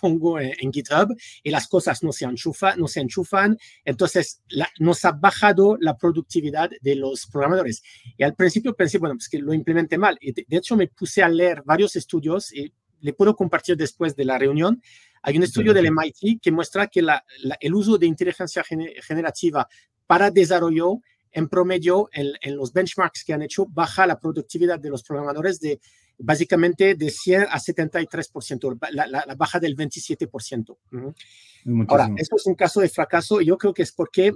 pongo 0.00 0.40
en, 0.40 0.72
GitHub 0.72 1.14
y 1.42 1.50
las 1.50 1.68
cosas 1.68 2.02
no 2.02 2.12
se 2.12 2.24
enchufan, 2.24 2.78
no 2.78 2.88
se 2.88 3.00
enchufan, 3.00 3.58
entonces 3.84 4.42
la, 4.48 4.68
nos 4.78 5.04
ha 5.04 5.12
bajado 5.12 5.76
la 5.80 5.96
productividad 5.96 6.70
de 6.80 6.94
los 6.94 7.26
programadores. 7.26 7.82
Y 8.16 8.22
al 8.22 8.34
principio 8.34 8.74
pensé, 8.74 8.98
bueno, 8.98 9.16
pues 9.16 9.28
que 9.28 9.38
lo 9.38 9.52
implementé 9.52 9.98
mal. 9.98 10.16
Y 10.20 10.32
de, 10.32 10.44
de 10.48 10.56
hecho 10.56 10.76
me 10.76 10.88
puse 10.88 11.22
a 11.22 11.28
leer 11.28 11.62
varios 11.64 11.96
estudios 11.96 12.52
y 12.52 12.72
le 13.04 13.12
puedo 13.12 13.36
compartir 13.36 13.76
después 13.76 14.16
de 14.16 14.24
la 14.24 14.38
reunión. 14.38 14.82
Hay 15.22 15.36
un 15.36 15.42
estudio 15.42 15.74
del 15.74 15.90
MIT 15.90 16.40
que 16.40 16.50
muestra 16.50 16.86
que 16.86 17.00
el 17.60 17.74
uso 17.74 17.98
de 17.98 18.06
inteligencia 18.06 18.64
generativa 19.06 19.68
para 20.06 20.30
desarrollo, 20.30 21.00
en 21.30 21.48
promedio, 21.48 22.08
en, 22.12 22.56
los 22.56 22.72
benchmarks 22.72 23.24
que 23.24 23.34
han 23.34 23.42
hecho, 23.42 23.66
baja 23.68 24.06
la 24.06 24.18
productividad 24.18 24.80
de 24.80 24.88
los 24.88 25.02
programadores 25.02 25.60
de 25.60 25.80
básicamente 26.18 26.94
de 26.94 27.10
100 27.10 27.42
a 27.42 27.58
73%, 27.58 28.78
la, 28.92 29.06
la, 29.06 29.34
baja 29.34 29.60
del 29.60 29.76
27%. 29.76 30.76
Ahora, 31.88 32.10
esto 32.16 32.36
es 32.36 32.46
un 32.46 32.54
caso 32.54 32.80
de 32.80 32.88
fracaso 32.88 33.40
y 33.40 33.46
yo 33.46 33.58
creo 33.58 33.74
que 33.74 33.82
es 33.82 33.92
porque 33.92 34.32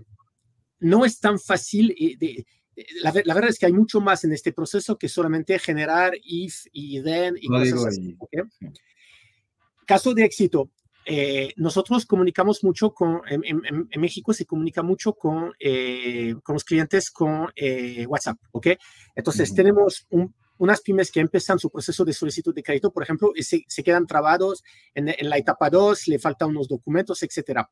no 0.80 1.04
es 1.04 1.20
tan 1.20 1.38
fácil 1.38 1.94
de, 2.18 2.46
la, 3.02 3.12
verdad 3.12 3.48
es 3.48 3.58
que 3.58 3.66
hay 3.66 3.72
mucho 3.72 4.00
más 4.00 4.24
en 4.24 4.32
este 4.32 4.52
proceso 4.52 4.96
que 4.96 5.08
solamente 5.08 5.58
generar 5.58 6.12
if 6.22 6.64
y 6.72 7.02
then 7.02 7.36
y 7.40 7.48
cosas 7.48 7.86
así. 7.86 8.16
Caso 9.86 10.14
de 10.14 10.24
éxito. 10.24 10.70
Eh, 11.10 11.54
nosotros 11.56 12.04
comunicamos 12.04 12.62
mucho 12.62 12.92
con, 12.92 13.22
en, 13.26 13.88
México 13.98 14.34
se 14.34 14.44
comunica 14.44 14.82
mucho 14.82 15.14
con, 15.14 15.52
eh, 15.58 16.34
con 16.42 16.52
los 16.54 16.64
clientes 16.64 17.10
con 17.10 17.48
eh, 17.56 18.04
WhatsApp, 18.06 18.36
¿ok? 18.52 18.66
Entonces 19.14 19.54
tenemos 19.54 20.06
unas 20.58 20.80
pymes 20.80 21.10
que 21.10 21.20
empiezan 21.20 21.58
su 21.58 21.70
proceso 21.70 22.04
de 22.04 22.12
solicitud 22.12 22.54
de 22.54 22.62
crédito, 22.62 22.92
por 22.92 23.02
ejemplo, 23.02 23.32
se, 23.36 23.64
se 23.66 23.82
quedan 23.82 24.06
trabados 24.06 24.62
en, 24.94 25.08
en, 25.08 25.28
la 25.28 25.38
etapa 25.38 25.70
2, 25.70 26.08
le 26.08 26.18
faltan 26.18 26.50
unos 26.50 26.68
documentos, 26.68 27.22
etcétera. 27.22 27.70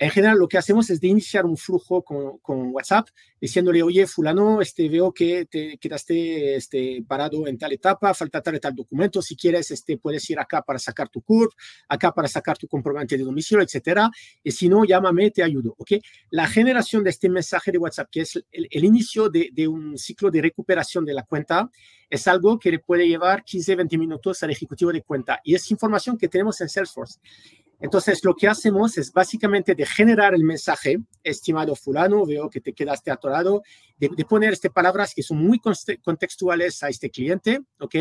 En 0.00 0.08
general, 0.08 0.38
lo 0.38 0.48
que 0.48 0.56
hacemos 0.56 0.88
es 0.88 0.98
de 0.98 1.08
iniciar 1.08 1.44
un 1.44 1.58
flujo 1.58 2.02
con, 2.02 2.38
con, 2.38 2.70
WhatsApp 2.72 3.08
diciéndole, 3.38 3.82
oye, 3.82 4.06
fulano, 4.06 4.62
este, 4.62 4.88
veo 4.88 5.12
que 5.12 5.44
te 5.44 5.76
quedaste 5.76 6.56
este, 6.56 7.04
parado 7.06 7.46
en 7.46 7.58
tal 7.58 7.74
etapa, 7.74 8.14
falta 8.14 8.40
tal 8.40 8.54
y 8.54 8.60
tal 8.60 8.74
documento, 8.74 9.20
si 9.20 9.36
quieres, 9.36 9.70
este, 9.70 9.98
puedes 9.98 10.28
ir 10.30 10.38
acá 10.38 10.62
para 10.62 10.78
sacar 10.78 11.10
tu 11.10 11.20
CURP, 11.20 11.52
acá 11.86 12.12
para 12.12 12.28
sacar 12.28 12.56
tu 12.56 12.66
comprobante 12.66 13.18
de 13.18 13.24
domicilio, 13.24 13.62
etcétera, 13.62 14.10
y 14.42 14.50
si 14.52 14.70
no, 14.70 14.86
llámame, 14.86 15.32
te 15.32 15.42
ayudo, 15.42 15.74
¿ok? 15.76 15.92
La 16.30 16.46
generación 16.46 17.04
de 17.04 17.10
este 17.10 17.28
mensaje 17.28 17.70
de 17.70 17.76
WhatsApp, 17.76 18.08
que 18.10 18.22
es 18.22 18.36
el, 18.52 18.68
el 18.70 18.84
inicio 18.86 19.28
de, 19.28 19.50
de, 19.52 19.68
un 19.68 19.98
ciclo 19.98 20.30
de 20.30 20.40
recuperación 20.40 21.04
de 21.04 21.12
la 21.12 21.24
cuenta, 21.24 21.70
es 22.08 22.26
algo 22.26 22.58
que 22.58 22.70
le 22.70 22.78
puede 22.78 23.06
llevar 23.06 23.44
15, 23.44 23.76
20 23.76 23.98
minutos 23.98 24.42
al 24.42 24.50
ejecutivo 24.50 24.92
de 24.92 25.02
cuenta, 25.02 25.40
y 25.44 25.54
es 25.54 25.70
información 25.70 26.16
que 26.16 26.28
tenemos 26.28 26.58
en 26.62 26.70
Salesforce. 26.70 27.20
Entonces, 27.80 28.22
lo 28.24 28.34
que 28.34 28.46
hacemos 28.46 28.98
es 28.98 29.10
básicamente 29.10 29.74
de 29.74 29.86
generar 29.86 30.34
el 30.34 30.44
mensaje, 30.44 30.98
estimado 31.22 31.74
fulano, 31.74 32.26
veo 32.26 32.50
que 32.50 32.60
te 32.60 32.74
quedaste 32.74 33.10
atorado, 33.10 33.62
de, 33.96 34.10
poner 34.26 34.52
estas 34.52 34.70
palabras 34.70 35.14
que 35.14 35.22
son 35.22 35.38
muy 35.38 35.60
contextuales 36.02 36.82
a 36.82 36.88
este 36.88 37.10
cliente, 37.10 37.60
¿ok? 37.78 37.94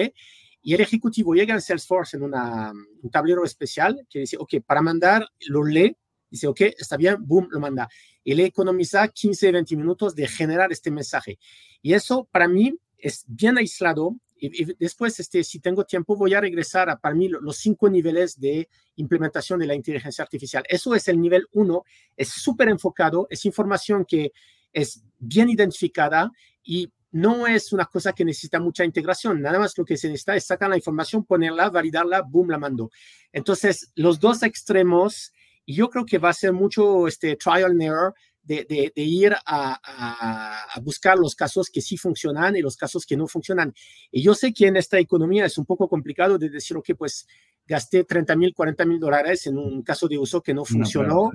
Y 0.61 0.73
el 0.73 0.81
ejecutivo 0.81 1.33
llega 1.33 1.53
en 1.53 1.61
Salesforce 1.61 2.17
en 2.17 2.23
un 2.23 3.11
tablero 3.11 3.45
especial 3.45 4.05
que 4.09 4.19
dice, 4.19 4.35
ok, 4.37 4.55
para 4.65 4.81
mandar, 4.81 5.25
lo 5.47 5.63
lee, 5.63 5.95
dice, 6.29 6.47
ok, 6.47 6.61
está 6.77 6.97
bien, 6.97 7.15
boom, 7.19 7.47
lo 7.49 7.61
manda. 7.61 7.87
Y 8.23 8.33
le 8.33 8.45
economiza 8.45 9.07
15, 9.07 9.53
20 9.53 9.75
minutos 9.77 10.13
de 10.13 10.27
generar 10.27 10.73
este 10.73 10.91
mensaje. 10.91 11.39
Y 11.81 11.93
eso 11.93 12.27
para 12.31 12.49
mí 12.49 12.77
es 12.97 13.23
bien 13.27 13.57
aislado 13.57 14.17
y, 14.39 14.73
después, 14.79 15.19
este, 15.19 15.43
si 15.43 15.59
tengo 15.59 15.85
tiempo, 15.85 16.15
voy 16.15 16.33
a 16.33 16.41
regresar 16.41 16.89
a 16.89 16.97
para 16.97 17.15
mí 17.15 17.27
los 17.27 17.57
cinco 17.57 17.89
niveles 17.89 18.39
de 18.39 18.69
implementación 18.95 19.59
de 19.59 19.67
la 19.67 19.75
inteligencia 19.75 20.23
artificial. 20.23 20.63
Eso 20.67 20.95
es 20.95 21.07
el 21.07 21.19
nivel 21.19 21.47
uno, 21.51 21.83
es 22.15 22.29
súper 22.29 22.69
enfocado, 22.69 23.27
es 23.29 23.45
información 23.45 24.05
que 24.05 24.31
es 24.73 25.03
bien 25.17 25.49
identificada 25.49 26.31
y 26.63 26.91
no 27.11 27.47
es 27.47 27.73
una 27.73 27.85
cosa 27.85 28.13
que 28.13 28.25
necesita 28.25 28.59
mucha 28.59 28.85
integración, 28.85 29.41
nada 29.41 29.59
más 29.59 29.77
lo 29.77 29.85
que 29.85 29.97
se 29.97 30.07
necesita 30.07 30.35
es 30.35 30.45
sacar 30.45 30.69
la 30.69 30.75
información, 30.75 31.25
ponerla, 31.25 31.69
validarla, 31.69 32.21
boom, 32.21 32.49
la 32.49 32.57
mando. 32.57 32.91
Entonces, 33.31 33.91
los 33.95 34.19
dos 34.19 34.43
extremos, 34.43 35.33
y 35.65 35.75
yo 35.75 35.89
creo 35.89 36.05
que 36.05 36.19
va 36.19 36.29
a 36.29 36.33
ser 36.33 36.53
mucho 36.53 37.07
este 37.07 37.35
trial 37.35 37.71
and 37.71 37.81
error, 37.81 38.13
de, 38.49 38.91
ir 38.95 39.35
a, 39.45 40.79
buscar 40.81 41.17
los 41.17 41.35
casos 41.35 41.69
que 41.69 41.81
sí 41.81 41.97
funcionan 41.97 42.55
y 42.55 42.61
los 42.61 42.75
casos 42.75 43.05
que 43.05 43.15
no 43.15 43.27
funcionan. 43.27 43.73
Y 44.11 44.23
yo 44.23 44.33
sé 44.33 44.53
que 44.53 44.67
en 44.67 44.77
esta 44.77 44.97
economía 44.97 45.45
es 45.45 45.57
un 45.57 45.65
poco 45.65 45.87
complicado 45.87 46.37
de 46.37 46.49
decir, 46.49 46.75
ok, 46.75 46.91
pues 46.97 47.27
gasté 47.67 48.03
30 48.03 48.35
mil, 48.35 48.53
40 48.53 48.85
mil 48.85 48.99
dólares 48.99 49.45
en 49.45 49.57
un 49.57 49.83
caso 49.83 50.07
de 50.07 50.17
uso 50.17 50.41
que 50.41 50.53
no 50.53 50.65
funcionó, 50.65 51.31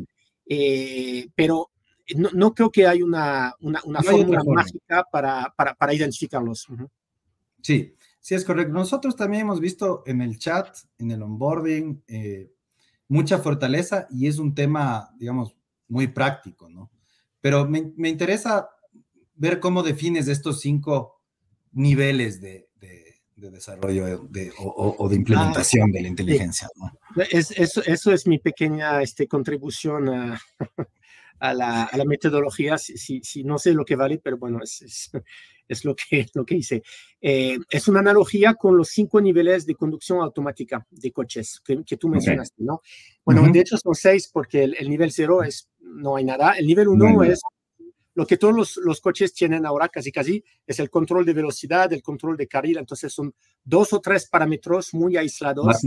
eh, 0.46 1.28
pero 1.36 1.70
no, 2.16 2.52
creo 2.52 2.70
que 2.70 2.86
hay 2.86 3.02
una, 3.02 3.54
una, 3.60 4.02
fórmula 4.02 4.42
mágica 4.44 5.04
para, 5.10 5.54
para, 5.56 5.94
identificarlos. 5.94 6.66
Sí, 7.62 7.94
sí 8.20 8.34
es 8.34 8.44
correcto. 8.44 8.74
Nosotros 8.74 9.14
también 9.14 9.42
hemos 9.42 9.60
visto 9.60 10.02
en 10.04 10.20
el 10.20 10.38
chat, 10.38 10.76
en 10.98 11.12
el 11.12 11.22
onboarding, 11.22 12.02
eh, 12.08 12.52
mucha 13.06 13.38
fortaleza 13.38 14.08
y 14.10 14.26
es 14.26 14.38
un 14.38 14.54
tema, 14.54 15.14
digamos, 15.16 15.56
muy 15.88 16.08
práctico, 16.08 16.68
¿no? 16.68 16.90
Pero 17.44 17.68
me, 17.68 18.08
interesa 18.08 18.70
ver 19.34 19.60
cómo 19.60 19.82
defines 19.82 20.28
estos 20.28 20.62
cinco 20.62 21.20
niveles 21.72 22.40
de, 22.40 22.70
desarrollo 23.36 24.26
o, 24.56 25.08
de 25.10 25.16
implementación 25.16 25.92
de 25.92 26.00
la 26.00 26.08
inteligencia. 26.08 26.70
Es, 27.30 27.50
eso, 27.50 27.82
eso, 27.84 28.12
es 28.14 28.26
mi 28.26 28.38
pequeña 28.38 29.02
este, 29.02 29.28
contribución 29.28 30.08
a, 30.08 30.40
a, 31.38 31.52
la, 31.52 31.82
a 31.84 31.96
la, 31.98 32.06
metodología. 32.06 32.78
Si, 32.78 33.20
si, 33.22 33.44
no 33.44 33.58
sé 33.58 33.74
lo 33.74 33.84
que 33.84 33.96
vale, 33.96 34.18
pero 34.24 34.38
bueno, 34.38 34.60
es, 34.62 35.10
es, 35.68 35.84
lo, 35.84 35.94
que, 35.94 36.26
lo 36.34 36.46
que 36.46 36.56
hice. 36.56 36.82
Eh, 37.20 37.58
es 37.68 37.88
una 37.88 38.00
analogía 38.00 38.54
con 38.54 38.76
los 38.76 38.88
cinco 38.88 39.20
niveles 39.20 39.66
de 39.66 39.74
conducción 39.74 40.20
automática 40.20 40.86
de 40.90 41.12
coches 41.12 41.60
que, 41.62 41.96
tú 41.98 42.08
mencionaste, 42.08 42.62
¿no? 42.64 42.80
Bueno, 43.24 43.46
de 43.52 43.60
hecho 43.60 43.76
son 43.76 43.94
seis 43.94 44.30
porque 44.32 44.64
el, 44.64 44.88
nivel 44.88 45.12
cero 45.12 45.42
es 45.42 45.68
no 45.84 46.16
hay 46.16 46.24
nada. 46.24 46.52
El 46.52 46.66
nivel 46.66 46.88
uno 46.88 47.22
es 47.22 47.40
lo 48.14 48.26
que 48.26 48.36
todos 48.36 48.54
los, 48.54 48.76
los, 48.76 49.00
coches 49.00 49.34
tienen 49.34 49.66
ahora 49.66 49.88
casi 49.88 50.12
casi 50.12 50.42
es 50.66 50.78
el 50.78 50.88
control 50.88 51.24
de 51.24 51.32
velocidad, 51.32 51.92
el 51.92 52.02
control 52.02 52.36
de 52.36 52.46
carril, 52.46 52.78
entonces 52.78 53.12
son 53.12 53.34
dos 53.64 53.92
o 53.92 54.00
tres 54.00 54.28
parámetros 54.28 54.94
muy 54.94 55.16
aislados. 55.16 55.80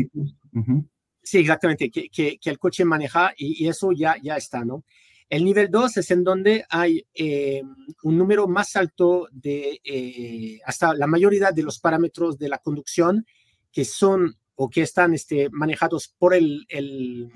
Sí, 1.27 1.39
exactamente, 1.39 1.89
que, 1.89 2.10
que, 2.10 2.39
el 2.46 2.58
coche 2.58 2.86
maneja 2.86 3.34
y, 3.38 3.68
eso 3.68 3.92
ya, 3.92 4.16
ya 4.22 4.38
está, 4.38 4.63
¿no? 4.63 4.86
El 5.30 5.44
nivel 5.44 5.70
2 5.70 5.98
es 5.98 6.12
en 6.12 6.24
donde 6.24 6.63
hay 6.70 7.06
eh, 7.13 7.62
un 8.04 8.18
número 8.18 8.48
más 8.48 8.77
alto 8.77 9.27
de, 9.30 9.82
eh, 9.84 10.62
hasta 10.63 10.94
la 10.94 11.06
mayoría 11.06 11.51
de 11.51 11.63
los 11.63 11.80
parámetros 11.80 12.38
de 12.38 12.48
la 12.48 12.60
conducción 12.60 13.25
que 13.74 13.84
son 13.84 14.38
o 14.56 14.70
que 14.70 14.84
están 14.84 15.13
este, 15.13 15.50
manejados 15.50 16.16
por 16.18 16.34
el, 16.34 16.66
el, 16.70 17.30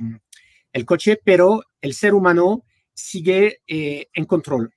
el 0.74 0.86
coche, 0.86 1.20
pero 1.24 1.64
el 1.82 1.94
ser 1.94 2.14
humano 2.14 2.64
sigue 2.94 3.62
eh, 3.68 4.08
en 4.14 4.26
control. 4.26 4.74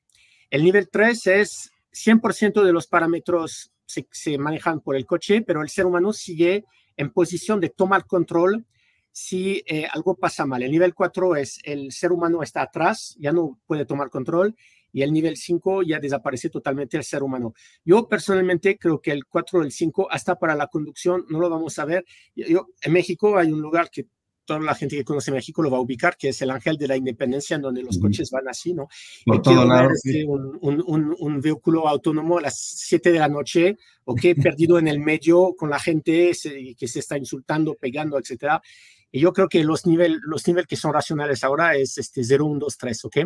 El 0.51 0.65
nivel 0.65 0.89
3 0.91 1.27
es 1.29 1.71
100% 1.93 2.63
de 2.63 2.73
los 2.73 2.87
parámetros 2.87 3.73
se, 3.87 4.39
manejan 4.39 4.81
por 4.81 4.97
el 4.97 5.07
coche, 5.07 5.43
pero 5.43 5.63
el 5.63 5.69
ser 5.69 5.87
humano 5.87 6.13
sigue 6.13 6.65
en 6.97 7.11
posición 7.11 7.61
de 7.61 7.71
tomar 7.71 8.07
control 8.07 8.67
si 9.13 9.63
eh, 9.67 9.87
algo 9.93 10.17
pasa 10.17 10.45
mal. 10.45 10.63
El 10.63 10.73
nivel 10.73 10.95
4 10.95 11.37
es 11.37 11.61
el 11.63 11.93
ser 11.93 12.13
humano 12.13 12.43
está 12.43 12.63
atrás, 12.63 13.15
ya 13.19 13.33
no 13.33 13.61
puede 13.67 13.85
tomar 13.85 14.11
control, 14.11 14.57
y 14.93 15.03
el 15.03 15.13
nivel 15.13 15.37
5 15.37 15.83
ya 15.83 15.99
desaparece 16.01 16.51
totalmente 16.51 16.97
el 16.97 17.05
ser 17.05 17.23
humano. 17.23 17.55
Yo 17.85 18.09
personalmente 18.09 18.77
creo 18.79 19.01
que 19.01 19.13
el 19.13 19.27
4 19.27 19.63
y 19.63 19.67
el 19.67 19.73
5, 19.73 20.09
hasta 20.11 20.37
para 20.39 20.55
la 20.55 20.69
conducción, 20.69 21.25
no 21.29 21.41
lo 21.41 21.51
vamos 21.51 21.79
a 21.79 21.85
ver. 21.85 22.05
Yo, 22.35 22.69
en 22.81 22.93
México 22.93 23.37
hay 23.37 23.53
un 23.53 23.61
lugar 23.61 23.91
que 23.91 24.07
toda 24.45 24.61
la 24.61 24.75
gente 24.75 24.97
que 24.97 25.05
conoce 25.05 25.31
México 25.33 25.63
lo 25.63 25.71
va 25.71 25.79
a 25.79 25.81
ubicar, 25.81 26.17
que 26.17 26.29
es 26.29 26.43
el 26.43 26.51
Ángel 26.51 26.77
de 26.77 26.89
la 26.89 26.97
Independencia, 26.97 27.57
en 27.57 27.63
donde 27.63 27.83
los 27.83 27.99
coches 27.99 28.31
van 28.31 28.49
así, 28.49 28.75
¿no? 28.75 28.89
Por 29.25 29.43
todo 29.43 29.65
lado, 29.65 29.91
este, 29.91 30.25
un, 30.25 30.59
un, 30.61 31.15
un, 31.19 31.41
vehículo 31.41 31.89
autónomo 31.89 32.39
a 32.39 32.43
las 32.43 32.59
7 32.59 33.13
de 33.13 33.19
la 33.19 33.29
noche, 33.29 33.77
o 34.05 34.15
que 34.15 34.35
perdido 34.35 34.79
en 34.79 34.89
el 34.89 35.01
medio 35.01 35.55
con 35.57 35.71
la 35.71 35.79
gente 35.79 36.33
que 36.77 36.89
se 36.89 36.99
está 36.99 37.17
insultando, 37.19 37.75
pegando, 37.75 38.19
etcétera. 38.19 38.63
Y 39.11 39.21
yo 39.21 39.33
creo 39.33 39.49
que 39.49 39.63
los 39.63 39.87
niveles 39.87 40.19
los 40.23 40.47
nivel 40.49 40.67
que 40.67 40.75
son 40.75 40.93
racionales 40.93 41.45
ahora 41.45 41.77
es 41.77 41.99
este 41.99 42.25
0, 42.25 42.47
1, 42.47 42.59
2, 42.59 42.79
3, 42.79 43.05
¿ok? 43.05 43.17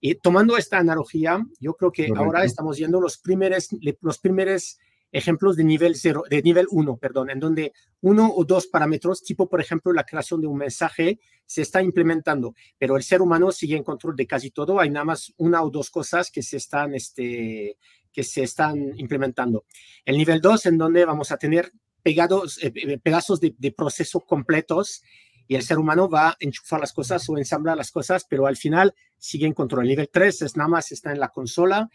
Y 0.00 0.14
tomando 0.14 0.56
esta 0.56 0.78
analogía, 0.78 1.44
yo 1.60 1.74
creo 1.74 1.92
que 1.92 2.08
ahora 2.16 2.44
estamos 2.44 2.78
viendo 2.78 2.98
los 2.98 3.18
primeros, 3.18 3.68
los 4.00 4.18
primeros 4.18 4.78
ejemplos 5.14 5.56
de 5.56 5.62
nivel 5.62 5.94
cero, 5.94 6.24
de 6.28 6.42
nivel 6.42 6.66
1, 6.68 6.96
perdón, 6.96 7.30
en 7.30 7.38
donde 7.38 7.72
uno 8.00 8.32
o 8.34 8.44
dos 8.44 8.66
parámetros, 8.66 9.22
tipo 9.22 9.48
por 9.48 9.60
ejemplo 9.60 9.92
la 9.92 10.04
creación 10.04 10.40
de 10.40 10.48
un 10.48 10.58
mensaje, 10.58 11.20
se 11.46 11.62
está 11.62 11.80
implementando, 11.80 12.54
pero 12.78 12.96
el 12.96 13.04
ser 13.04 13.22
humano 13.22 13.52
sigue 13.52 13.76
en 13.76 13.84
control 13.84 14.16
de 14.16 14.26
casi 14.26 14.50
todo. 14.50 14.80
Hay 14.80 14.90
nada 14.90 15.04
más 15.04 15.32
una 15.36 15.62
o 15.62 15.70
dos 15.70 15.88
cosas 15.88 16.32
que 16.32 16.42
se 16.42 16.56
están, 16.56 16.94
este, 16.94 17.78
que 18.12 18.24
se 18.24 18.42
están 18.42 18.92
implementando. 18.98 19.64
El 20.04 20.18
nivel 20.18 20.40
2, 20.40 20.66
en 20.66 20.78
donde 20.78 21.04
vamos 21.04 21.30
a 21.30 21.36
tener 21.36 21.70
pegados, 22.02 22.60
eh, 22.62 22.72
eh, 22.74 22.98
pedazos 22.98 23.40
de, 23.40 23.54
de 23.56 23.70
proceso 23.70 24.18
completos 24.18 25.04
y 25.46 25.54
el 25.54 25.62
ser 25.62 25.78
humano 25.78 26.08
va 26.08 26.30
a 26.30 26.36
enchufar 26.40 26.80
las 26.80 26.92
cosas 26.92 27.28
o 27.28 27.38
ensamblar 27.38 27.76
las 27.76 27.92
cosas, 27.92 28.26
pero 28.28 28.48
al 28.48 28.56
final 28.56 28.92
sigue 29.16 29.46
en 29.46 29.52
control. 29.52 29.82
El 29.82 29.90
nivel 29.90 30.10
3 30.12 30.42
es 30.42 30.56
nada 30.56 30.68
más 30.68 30.90
está 30.90 31.12
en 31.12 31.20
la 31.20 31.28
consola 31.28 31.88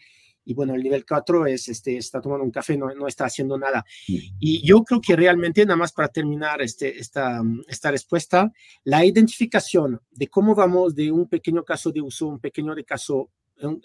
y 0.44 0.54
bueno, 0.54 0.74
el 0.74 0.82
nivel 0.82 1.04
4 1.06 1.46
es, 1.46 1.68
este, 1.68 1.96
está 1.96 2.20
tomando 2.20 2.44
un 2.44 2.50
café, 2.50 2.76
no, 2.76 2.92
no 2.94 3.06
está 3.06 3.26
haciendo 3.26 3.58
nada. 3.58 3.84
Y 4.06 4.66
yo 4.66 4.82
creo 4.82 5.00
que 5.00 5.16
realmente, 5.16 5.64
nada 5.64 5.76
más 5.76 5.92
para 5.92 6.08
terminar 6.08 6.62
este, 6.62 6.98
esta, 6.98 7.42
esta 7.68 7.90
respuesta, 7.90 8.50
la 8.84 9.04
identificación 9.04 10.00
de 10.10 10.28
cómo 10.28 10.54
vamos 10.54 10.94
de 10.94 11.12
un 11.12 11.28
pequeño 11.28 11.64
caso 11.64 11.90
de 11.92 12.00
uso, 12.00 12.26
un 12.26 12.40
pequeño 12.40 12.74
de 12.74 12.84
caso 12.84 13.30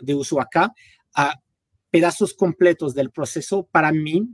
de 0.01 0.15
uso 0.15 0.39
acá, 0.39 0.73
a 1.13 1.39
pedazos 1.89 2.33
completos 2.33 2.93
del 2.93 3.11
proceso, 3.11 3.67
para 3.71 3.91
mí, 3.91 4.27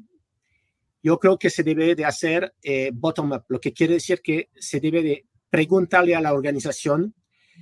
yo 1.04 1.20
creo 1.20 1.38
que 1.38 1.50
se 1.50 1.64
debe 1.64 1.96
de 1.96 2.06
hacer 2.06 2.54
eh, 2.62 2.92
bottom-up, 2.94 3.44
lo 3.48 3.60
que 3.60 3.74
quiere 3.74 3.96
decir 3.96 4.22
que 4.22 4.50
se 4.56 4.80
debe 4.80 5.02
de 5.02 5.26
preguntarle 5.50 6.16
a 6.16 6.22
la 6.22 6.34
organización, 6.34 7.16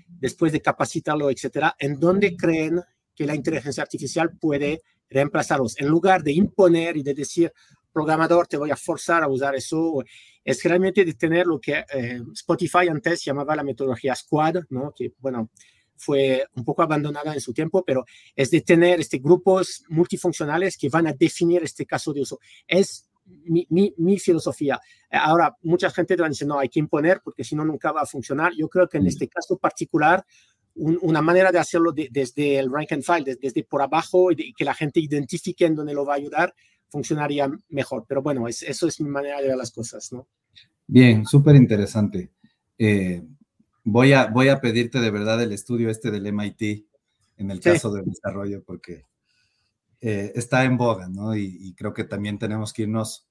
después 0.08 0.52
de 0.52 0.62
capacitarlo, 0.62 1.30
etcétera, 1.30 1.76
en 1.80 2.00
dónde 2.00 2.36
creen 2.36 2.82
que 3.20 3.26
la 3.26 3.36
inteligencia 3.36 3.84
artificial 3.84 4.32
puede 4.40 4.82
reemplazarlos. 5.10 5.78
En 5.78 5.90
lugar 5.90 6.24
de 6.24 6.32
imponer 6.32 6.96
y 6.96 7.04
de 7.04 7.14
decir, 7.14 7.52
programador, 7.92 8.48
te 8.48 8.56
voy 8.56 8.72
a 8.72 8.78
forzar 8.78 9.24
a 9.24 9.28
usar 9.28 9.56
eso, 9.56 10.02
es 10.42 10.64
realmente 10.64 11.04
de 11.04 11.14
tener 11.16 11.46
lo 11.46 11.60
que 11.60 11.84
eh, 11.94 12.22
Spotify 12.32 12.88
antes 12.90 13.26
llamaba 13.26 13.58
la 13.58 13.64
metodología 13.64 14.16
Squad, 14.16 14.64
¿no? 14.70 14.94
que, 14.96 15.12
bueno, 15.20 15.50
fue 15.98 16.46
un 16.56 16.64
poco 16.64 16.82
abandonada 16.82 17.34
en 17.34 17.42
su 17.42 17.52
tiempo, 17.52 17.84
pero 17.86 18.06
es 18.34 18.52
de 18.52 18.62
tener 18.62 19.02
este, 19.02 19.18
grupos 19.18 19.84
multifuncionales 19.90 20.78
que 20.78 20.88
van 20.88 21.08
a 21.08 21.14
definir 21.14 21.62
este 21.62 21.86
caso 21.86 22.14
de 22.14 22.22
uso. 22.22 22.40
Es 22.66 23.10
mi, 23.26 23.68
mi, 23.70 23.94
mi, 23.98 24.18
filosofía. 24.18 24.80
Ahora, 25.12 25.58
mucha 25.64 25.92
gente 25.92 26.16
va 26.16 26.28
a 26.28 26.30
decir, 26.30 26.48
no, 26.48 26.58
hay 26.58 26.70
que 26.70 26.80
imponer 26.80 27.20
porque 27.22 27.44
si 27.44 27.54
no, 27.54 27.66
nunca 27.66 27.92
va 27.92 28.04
a 28.04 28.06
funcionar. 28.06 28.54
Yo 28.58 28.70
creo 28.70 28.88
que 28.88 28.98
en 28.98 29.04
mm. 29.04 29.08
este 29.08 29.28
caso 29.28 29.58
particular, 29.58 30.26
una 30.80 31.22
manera 31.22 31.52
de 31.52 31.60
hacerlo 31.60 31.92
desde 31.92 32.58
el 32.58 32.72
rank 32.72 32.94
and 32.94 33.04
file, 33.04 33.38
desde, 33.40 33.64
por 33.64 33.82
abajo 33.82 34.32
y, 34.32 34.54
que 34.54 34.64
la 34.64 34.74
gente 34.74 35.00
identifique 35.00 35.66
en 35.66 35.76
dónde 35.76 35.94
lo 35.94 36.06
va 36.06 36.14
a 36.14 36.18
ayudar, 36.18 36.56
funcionaría 36.88 37.52
mejor. 37.70 38.06
Pero 38.08 38.22
bueno, 38.22 38.48
es, 38.48 38.64
eso 38.64 38.88
es 38.88 39.00
mi 39.02 39.10
manera 39.10 39.42
de 39.42 39.48
ver 39.48 39.58
las 39.58 39.72
cosas, 39.72 40.12
¿no? 40.14 40.28
Bien, 40.88 41.26
súper 41.26 41.56
interesante. 41.56 42.32
Eh, 42.78 43.22
voy, 43.84 44.14
a, 44.14 44.28
voy 44.28 44.48
a 44.48 44.62
pedirte 44.62 45.00
de 45.00 45.12
verdad 45.12 45.42
el 45.44 45.52
estudio 45.52 45.90
este 45.90 46.12
del 46.12 46.32
MIT 46.32 46.88
en 47.38 47.52
el 47.52 47.60
caso 47.60 47.92
del 47.92 48.06
desarrollo, 48.06 48.64
porque 48.64 49.06
eh, 50.02 50.32
está 50.36 50.64
en 50.64 50.78
boga, 50.78 51.10
¿no? 51.10 51.36
Y, 51.36 51.74
creo 51.78 51.94
que 51.94 52.06
también 52.06 52.40
tenemos 52.40 52.74
que 52.74 52.84
irnos, 52.84 53.28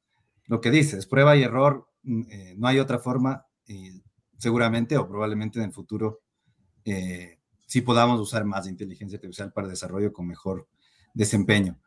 lo 0.46 0.60
que 0.60 0.70
dices, 0.70 1.06
prueba 1.06 1.36
y 1.36 1.42
error, 1.42 1.88
mm, 2.02 2.22
eh, 2.30 2.54
no 2.56 2.68
hay 2.68 2.78
otra 2.78 2.98
forma, 2.98 3.44
seguramente 4.38 4.96
o 4.96 5.06
probablemente 5.06 5.58
en 5.58 5.66
el 5.66 5.72
futuro 5.72 6.22
si 7.68 7.82
podamos 7.82 8.18
usar 8.18 8.46
más 8.46 8.66
inteligencia 8.66 9.16
artificial 9.16 9.52
para 9.52 9.68
desarrollo 9.68 10.10
con 10.10 10.26
mejor 10.26 10.66
desempeño. 11.12 11.78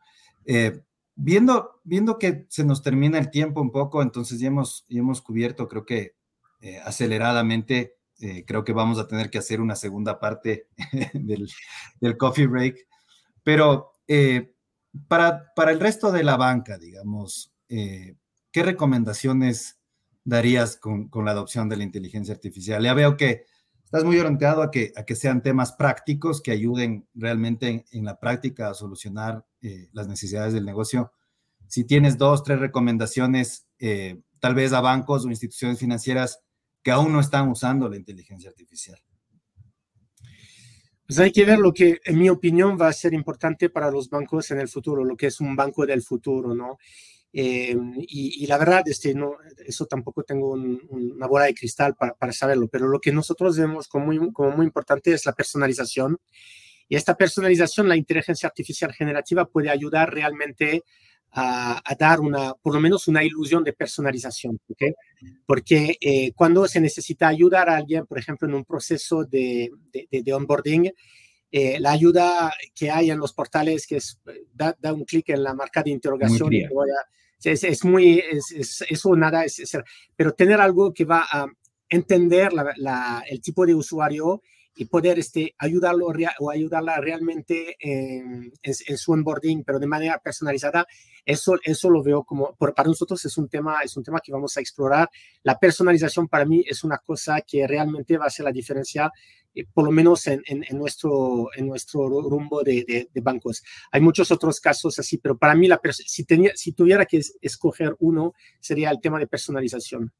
Eh, 0.44 0.80
viendo, 1.16 1.80
viendo 1.82 2.18
que 2.18 2.46
se 2.48 2.64
nos 2.64 2.82
termina 2.82 3.18
el 3.18 3.30
tiempo 3.30 3.60
un 3.60 3.72
poco, 3.72 4.00
entonces 4.00 4.38
ya 4.38 4.46
hemos, 4.46 4.86
ya 4.88 5.00
hemos 5.00 5.20
cubierto, 5.20 5.68
creo 5.68 5.84
que 5.84 6.14
eh, 6.60 6.78
aceleradamente, 6.84 7.96
eh, 8.20 8.44
creo 8.46 8.62
que 8.62 8.72
vamos 8.72 9.00
a 9.00 9.08
tener 9.08 9.28
que 9.28 9.38
hacer 9.38 9.60
una 9.60 9.74
segunda 9.74 10.20
parte 10.20 10.68
del, 11.14 11.50
del, 12.00 12.16
coffee 12.16 12.46
break, 12.46 12.86
pero 13.42 13.90
para, 15.08 15.52
para 15.56 15.72
el 15.72 15.80
resto 15.80 16.12
de 16.12 16.22
la 16.22 16.36
banca, 16.36 16.78
digamos, 16.78 17.52
¿qué 17.66 18.62
recomendaciones 18.62 19.80
darías 20.22 20.76
con, 20.76 21.08
con, 21.08 21.24
la 21.24 21.32
adopción 21.32 21.68
de 21.68 21.76
la 21.76 21.82
inteligencia 21.82 22.34
artificial? 22.34 22.84
Ya 22.84 22.94
veo 22.94 23.16
que 23.16 23.46
estás 23.92 24.04
muy 24.04 24.18
orientado 24.18 24.62
a 24.62 24.70
que, 24.70 24.90
sean 25.14 25.42
temas 25.42 25.72
prácticos 25.72 26.40
que 26.40 26.50
ayuden 26.50 27.06
realmente 27.12 27.84
en, 27.92 28.04
la 28.06 28.18
práctica 28.18 28.70
a 28.70 28.74
solucionar 28.74 29.44
eh, 29.60 29.90
las 29.92 30.08
necesidades 30.08 30.54
del 30.54 30.64
negocio. 30.64 31.12
Si 31.68 31.84
tienes 31.84 32.16
dos, 32.16 32.42
tres 32.42 32.58
recomendaciones, 32.58 33.66
eh, 33.78 34.22
tal 34.40 34.54
vez 34.54 34.72
a 34.72 34.80
bancos 34.80 35.26
o 35.26 35.28
instituciones 35.28 35.78
financieras 35.78 36.40
que 36.82 36.90
aún 36.90 37.12
no 37.12 37.20
están 37.20 37.50
usando 37.50 37.86
la 37.86 37.96
inteligencia 37.96 38.48
artificial. 38.48 38.98
Pues 41.06 41.18
hay 41.18 41.30
que 41.30 41.44
ver 41.44 41.58
lo 41.58 41.74
que, 41.74 41.98
en 42.06 42.18
mi 42.18 42.30
opinión, 42.30 42.78
va 42.80 42.88
a 42.88 42.94
ser 42.94 43.12
importante 43.12 43.68
para 43.68 43.90
los 43.90 44.08
bancos 44.08 44.50
en 44.52 44.60
el 44.60 44.68
futuro, 44.68 45.04
lo 45.04 45.18
que 45.18 45.26
es 45.26 45.38
un 45.38 45.54
banco 45.54 45.84
del 45.84 46.00
futuro, 46.00 46.54
¿no? 46.54 46.78
Eh, 47.32 47.74
y, 48.08 48.46
la 48.46 48.58
verdad, 48.58 48.82
este, 48.86 49.14
no, 49.14 49.36
eso 49.64 49.86
tampoco 49.86 50.22
tengo 50.22 50.52
una 50.52 51.26
bola 51.26 51.46
de 51.46 51.54
cristal 51.54 51.94
para, 51.94 52.14
para, 52.14 52.32
saberlo, 52.32 52.68
pero 52.68 52.88
lo 52.88 53.00
que 53.00 53.12
nosotros 53.12 53.56
vemos 53.56 53.88
como 53.88 54.06
muy, 54.06 54.32
como 54.32 54.50
muy 54.50 54.66
importante 54.66 55.12
es 55.12 55.24
la 55.24 55.32
personalización. 55.32 56.18
Y 56.88 56.96
esta 56.96 57.16
personalización, 57.16 57.88
la 57.88 57.96
inteligencia 57.96 58.48
artificial 58.48 58.92
generativa 58.92 59.46
puede 59.46 59.70
ayudar 59.70 60.12
realmente 60.12 60.82
a, 61.30 61.80
a 61.82 61.94
dar 61.94 62.20
una, 62.20 62.52
por 62.54 62.74
lo 62.74 62.80
menos 62.80 63.08
una 63.08 63.24
ilusión 63.24 63.64
de 63.64 63.72
personalización, 63.72 64.60
¿okay? 64.68 64.92
Porque 65.46 65.96
eh, 66.00 66.32
cuando 66.34 66.68
se 66.68 66.80
necesita 66.80 67.28
ayudar 67.28 67.70
a 67.70 67.76
alguien, 67.76 68.06
por 68.06 68.18
ejemplo, 68.18 68.46
en 68.46 68.54
un 68.54 68.64
proceso 68.64 69.24
de, 69.24 69.70
de, 69.90 70.22
de 70.22 70.34
onboarding, 70.34 70.92
eh, 71.52 71.78
la 71.78 71.92
ayuda 71.92 72.52
que 72.74 72.90
hay 72.90 73.10
en 73.10 73.18
los 73.18 73.32
portales, 73.32 73.86
que 73.86 73.98
es, 73.98 74.18
da, 74.52 74.76
da 74.80 74.92
un 74.92 75.04
clic 75.04 75.28
en 75.28 75.44
la 75.44 75.54
marca 75.54 75.82
de 75.82 75.90
interrogación 75.90 76.52
y 76.52 76.66
te 76.66 76.74
voy 76.74 76.88
a 76.90 77.12
es, 77.44 77.84
muy, 77.84 78.20
es, 78.20 78.84
eso 78.88 79.16
nada, 79.16 79.44
es, 79.44 79.76
pero 80.14 80.32
tener 80.32 80.60
algo 80.60 80.92
que 80.92 81.04
va 81.04 81.24
a 81.30 81.46
entender 81.88 82.50
el 83.28 83.40
tipo 83.40 83.66
de 83.66 83.74
usuario 83.74 84.42
y 84.74 84.86
poder 84.86 85.18
este, 85.18 85.54
ayudarlo 85.58 86.06
o 86.38 86.50
ayudarla 86.50 86.98
realmente 86.98 87.76
en, 87.78 88.52
su 88.96 89.12
onboarding, 89.12 89.64
pero 89.64 89.78
de 89.78 89.86
manera 89.86 90.18
personalizada, 90.18 90.86
eso, 91.26 91.58
eso 91.62 91.90
lo 91.90 92.02
veo 92.02 92.24
como, 92.24 92.54
por, 92.54 92.74
para 92.74 92.88
nosotros 92.88 93.22
es 93.24 93.36
un, 93.36 93.48
tema, 93.48 93.80
es 93.84 93.96
un 93.96 94.02
tema 94.02 94.20
que 94.20 94.32
vamos 94.32 94.56
a 94.56 94.60
explorar. 94.60 95.10
La 95.42 95.58
personalización 95.58 96.28
para 96.28 96.46
mí 96.46 96.64
es 96.66 96.84
una 96.84 96.98
cosa 96.98 97.42
que 97.42 97.66
realmente 97.66 98.16
va 98.16 98.24
a 98.24 98.28
hacer 98.28 98.44
la 98.44 98.52
diferencia, 98.52 99.10
eh, 99.54 99.66
por 99.72 99.84
lo 99.84 99.90
menos 99.90 100.26
en, 100.26 100.42
nuestro, 100.72 101.48
en 101.54 101.66
nuestro 101.66 102.08
rumbo 102.08 102.62
de, 102.62 103.08
de, 103.12 103.20
bancos. 103.20 103.62
Hay 103.90 104.00
muchos 104.00 104.30
otros 104.30 104.60
casos 104.60 104.98
así, 104.98 105.18
pero 105.18 105.36
para 105.36 105.54
mí, 105.54 105.68
la 105.68 105.80
si, 105.92 106.24
tenía, 106.24 106.52
si 106.54 106.72
tuviera 106.72 107.04
que 107.04 107.20
escoger 107.40 107.96
uno, 107.98 108.32
sería 108.60 108.90
el 108.90 109.00
tema 109.00 109.18
de 109.18 109.26
personalización. 109.26 110.12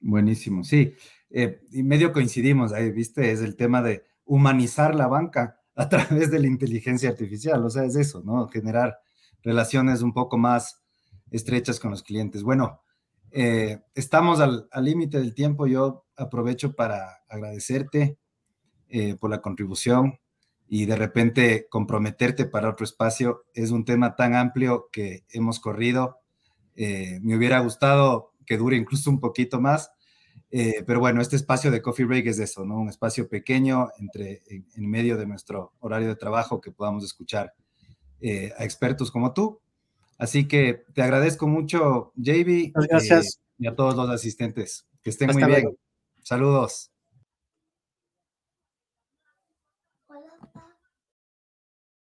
Buenísimo, 0.00 0.62
sí. 0.64 0.94
Eh, 1.30 1.60
y 1.70 1.82
medio 1.82 2.12
coincidimos 2.12 2.72
ahí, 2.72 2.90
viste, 2.90 3.30
es 3.30 3.40
el 3.40 3.56
tema 3.56 3.82
de 3.82 4.04
humanizar 4.24 4.94
la 4.94 5.06
banca 5.06 5.60
a 5.74 5.88
través 5.88 6.30
de 6.30 6.38
la 6.38 6.46
inteligencia 6.46 7.08
artificial, 7.08 7.64
o 7.64 7.70
sea, 7.70 7.84
es 7.84 7.96
eso, 7.96 8.22
¿no? 8.22 8.48
Generar 8.48 8.98
relaciones 9.42 10.02
un 10.02 10.12
poco 10.12 10.36
más 10.36 10.82
estrechas 11.30 11.80
con 11.80 11.92
los 11.92 12.02
clientes. 12.02 12.42
Bueno, 12.42 12.82
eh, 13.30 13.80
estamos 13.94 14.40
al 14.40 14.68
límite 14.82 15.18
del 15.18 15.34
tiempo, 15.34 15.66
yo 15.66 16.04
aprovecho 16.16 16.74
para 16.74 17.22
agradecerte 17.28 18.18
eh, 18.90 19.16
por 19.16 19.30
la 19.30 19.40
contribución 19.40 20.18
y 20.68 20.86
de 20.86 20.96
repente 20.96 21.66
comprometerte 21.68 22.44
para 22.44 22.70
otro 22.70 22.84
espacio. 22.84 23.44
Es 23.54 23.70
un 23.70 23.84
tema 23.84 24.16
tan 24.16 24.34
amplio 24.34 24.88
que 24.92 25.24
hemos 25.30 25.60
corrido. 25.60 26.18
me 26.76 27.36
hubiera 27.36 27.60
gustado 27.60 28.32
que 28.46 28.56
dure 28.56 28.76
incluso 28.76 29.10
un 29.10 29.20
poquito 29.20 29.60
más, 29.60 29.90
eh, 30.52 30.82
pero 30.84 30.98
bueno, 30.98 31.22
este 31.22 31.36
espacio 31.36 31.70
de 31.70 31.80
Coffee 31.80 32.04
Break 32.04 32.26
es 32.26 32.38
eso, 32.40 32.64
¿no? 32.64 32.80
Un 32.80 32.88
espacio 32.88 33.28
pequeño 33.28 33.90
entre, 33.98 34.42
en, 34.48 34.90
medio 34.90 35.16
de 35.16 35.26
nuestro 35.26 35.74
horario 35.78 36.08
de 36.08 36.16
trabajo 36.16 36.60
que 36.60 36.72
podamos 36.72 37.04
escuchar 37.04 37.54
eh, 38.20 38.52
a 38.58 38.64
expertos 38.64 39.10
como 39.10 39.32
tú. 39.32 39.60
Así 40.18 40.48
que 40.48 40.84
te 40.92 41.02
agradezco 41.02 41.46
mucho, 41.46 42.12
JB. 42.16 42.72
Gracias. 42.74 43.26
Eh, 43.36 43.40
y 43.60 43.66
a 43.68 43.76
todos 43.76 43.94
los 43.94 44.10
asistentes. 44.10 44.86
Que 45.02 45.10
estén 45.10 45.30
muy 45.30 45.44
bien. 45.44 45.76
Saludos. 46.22 46.89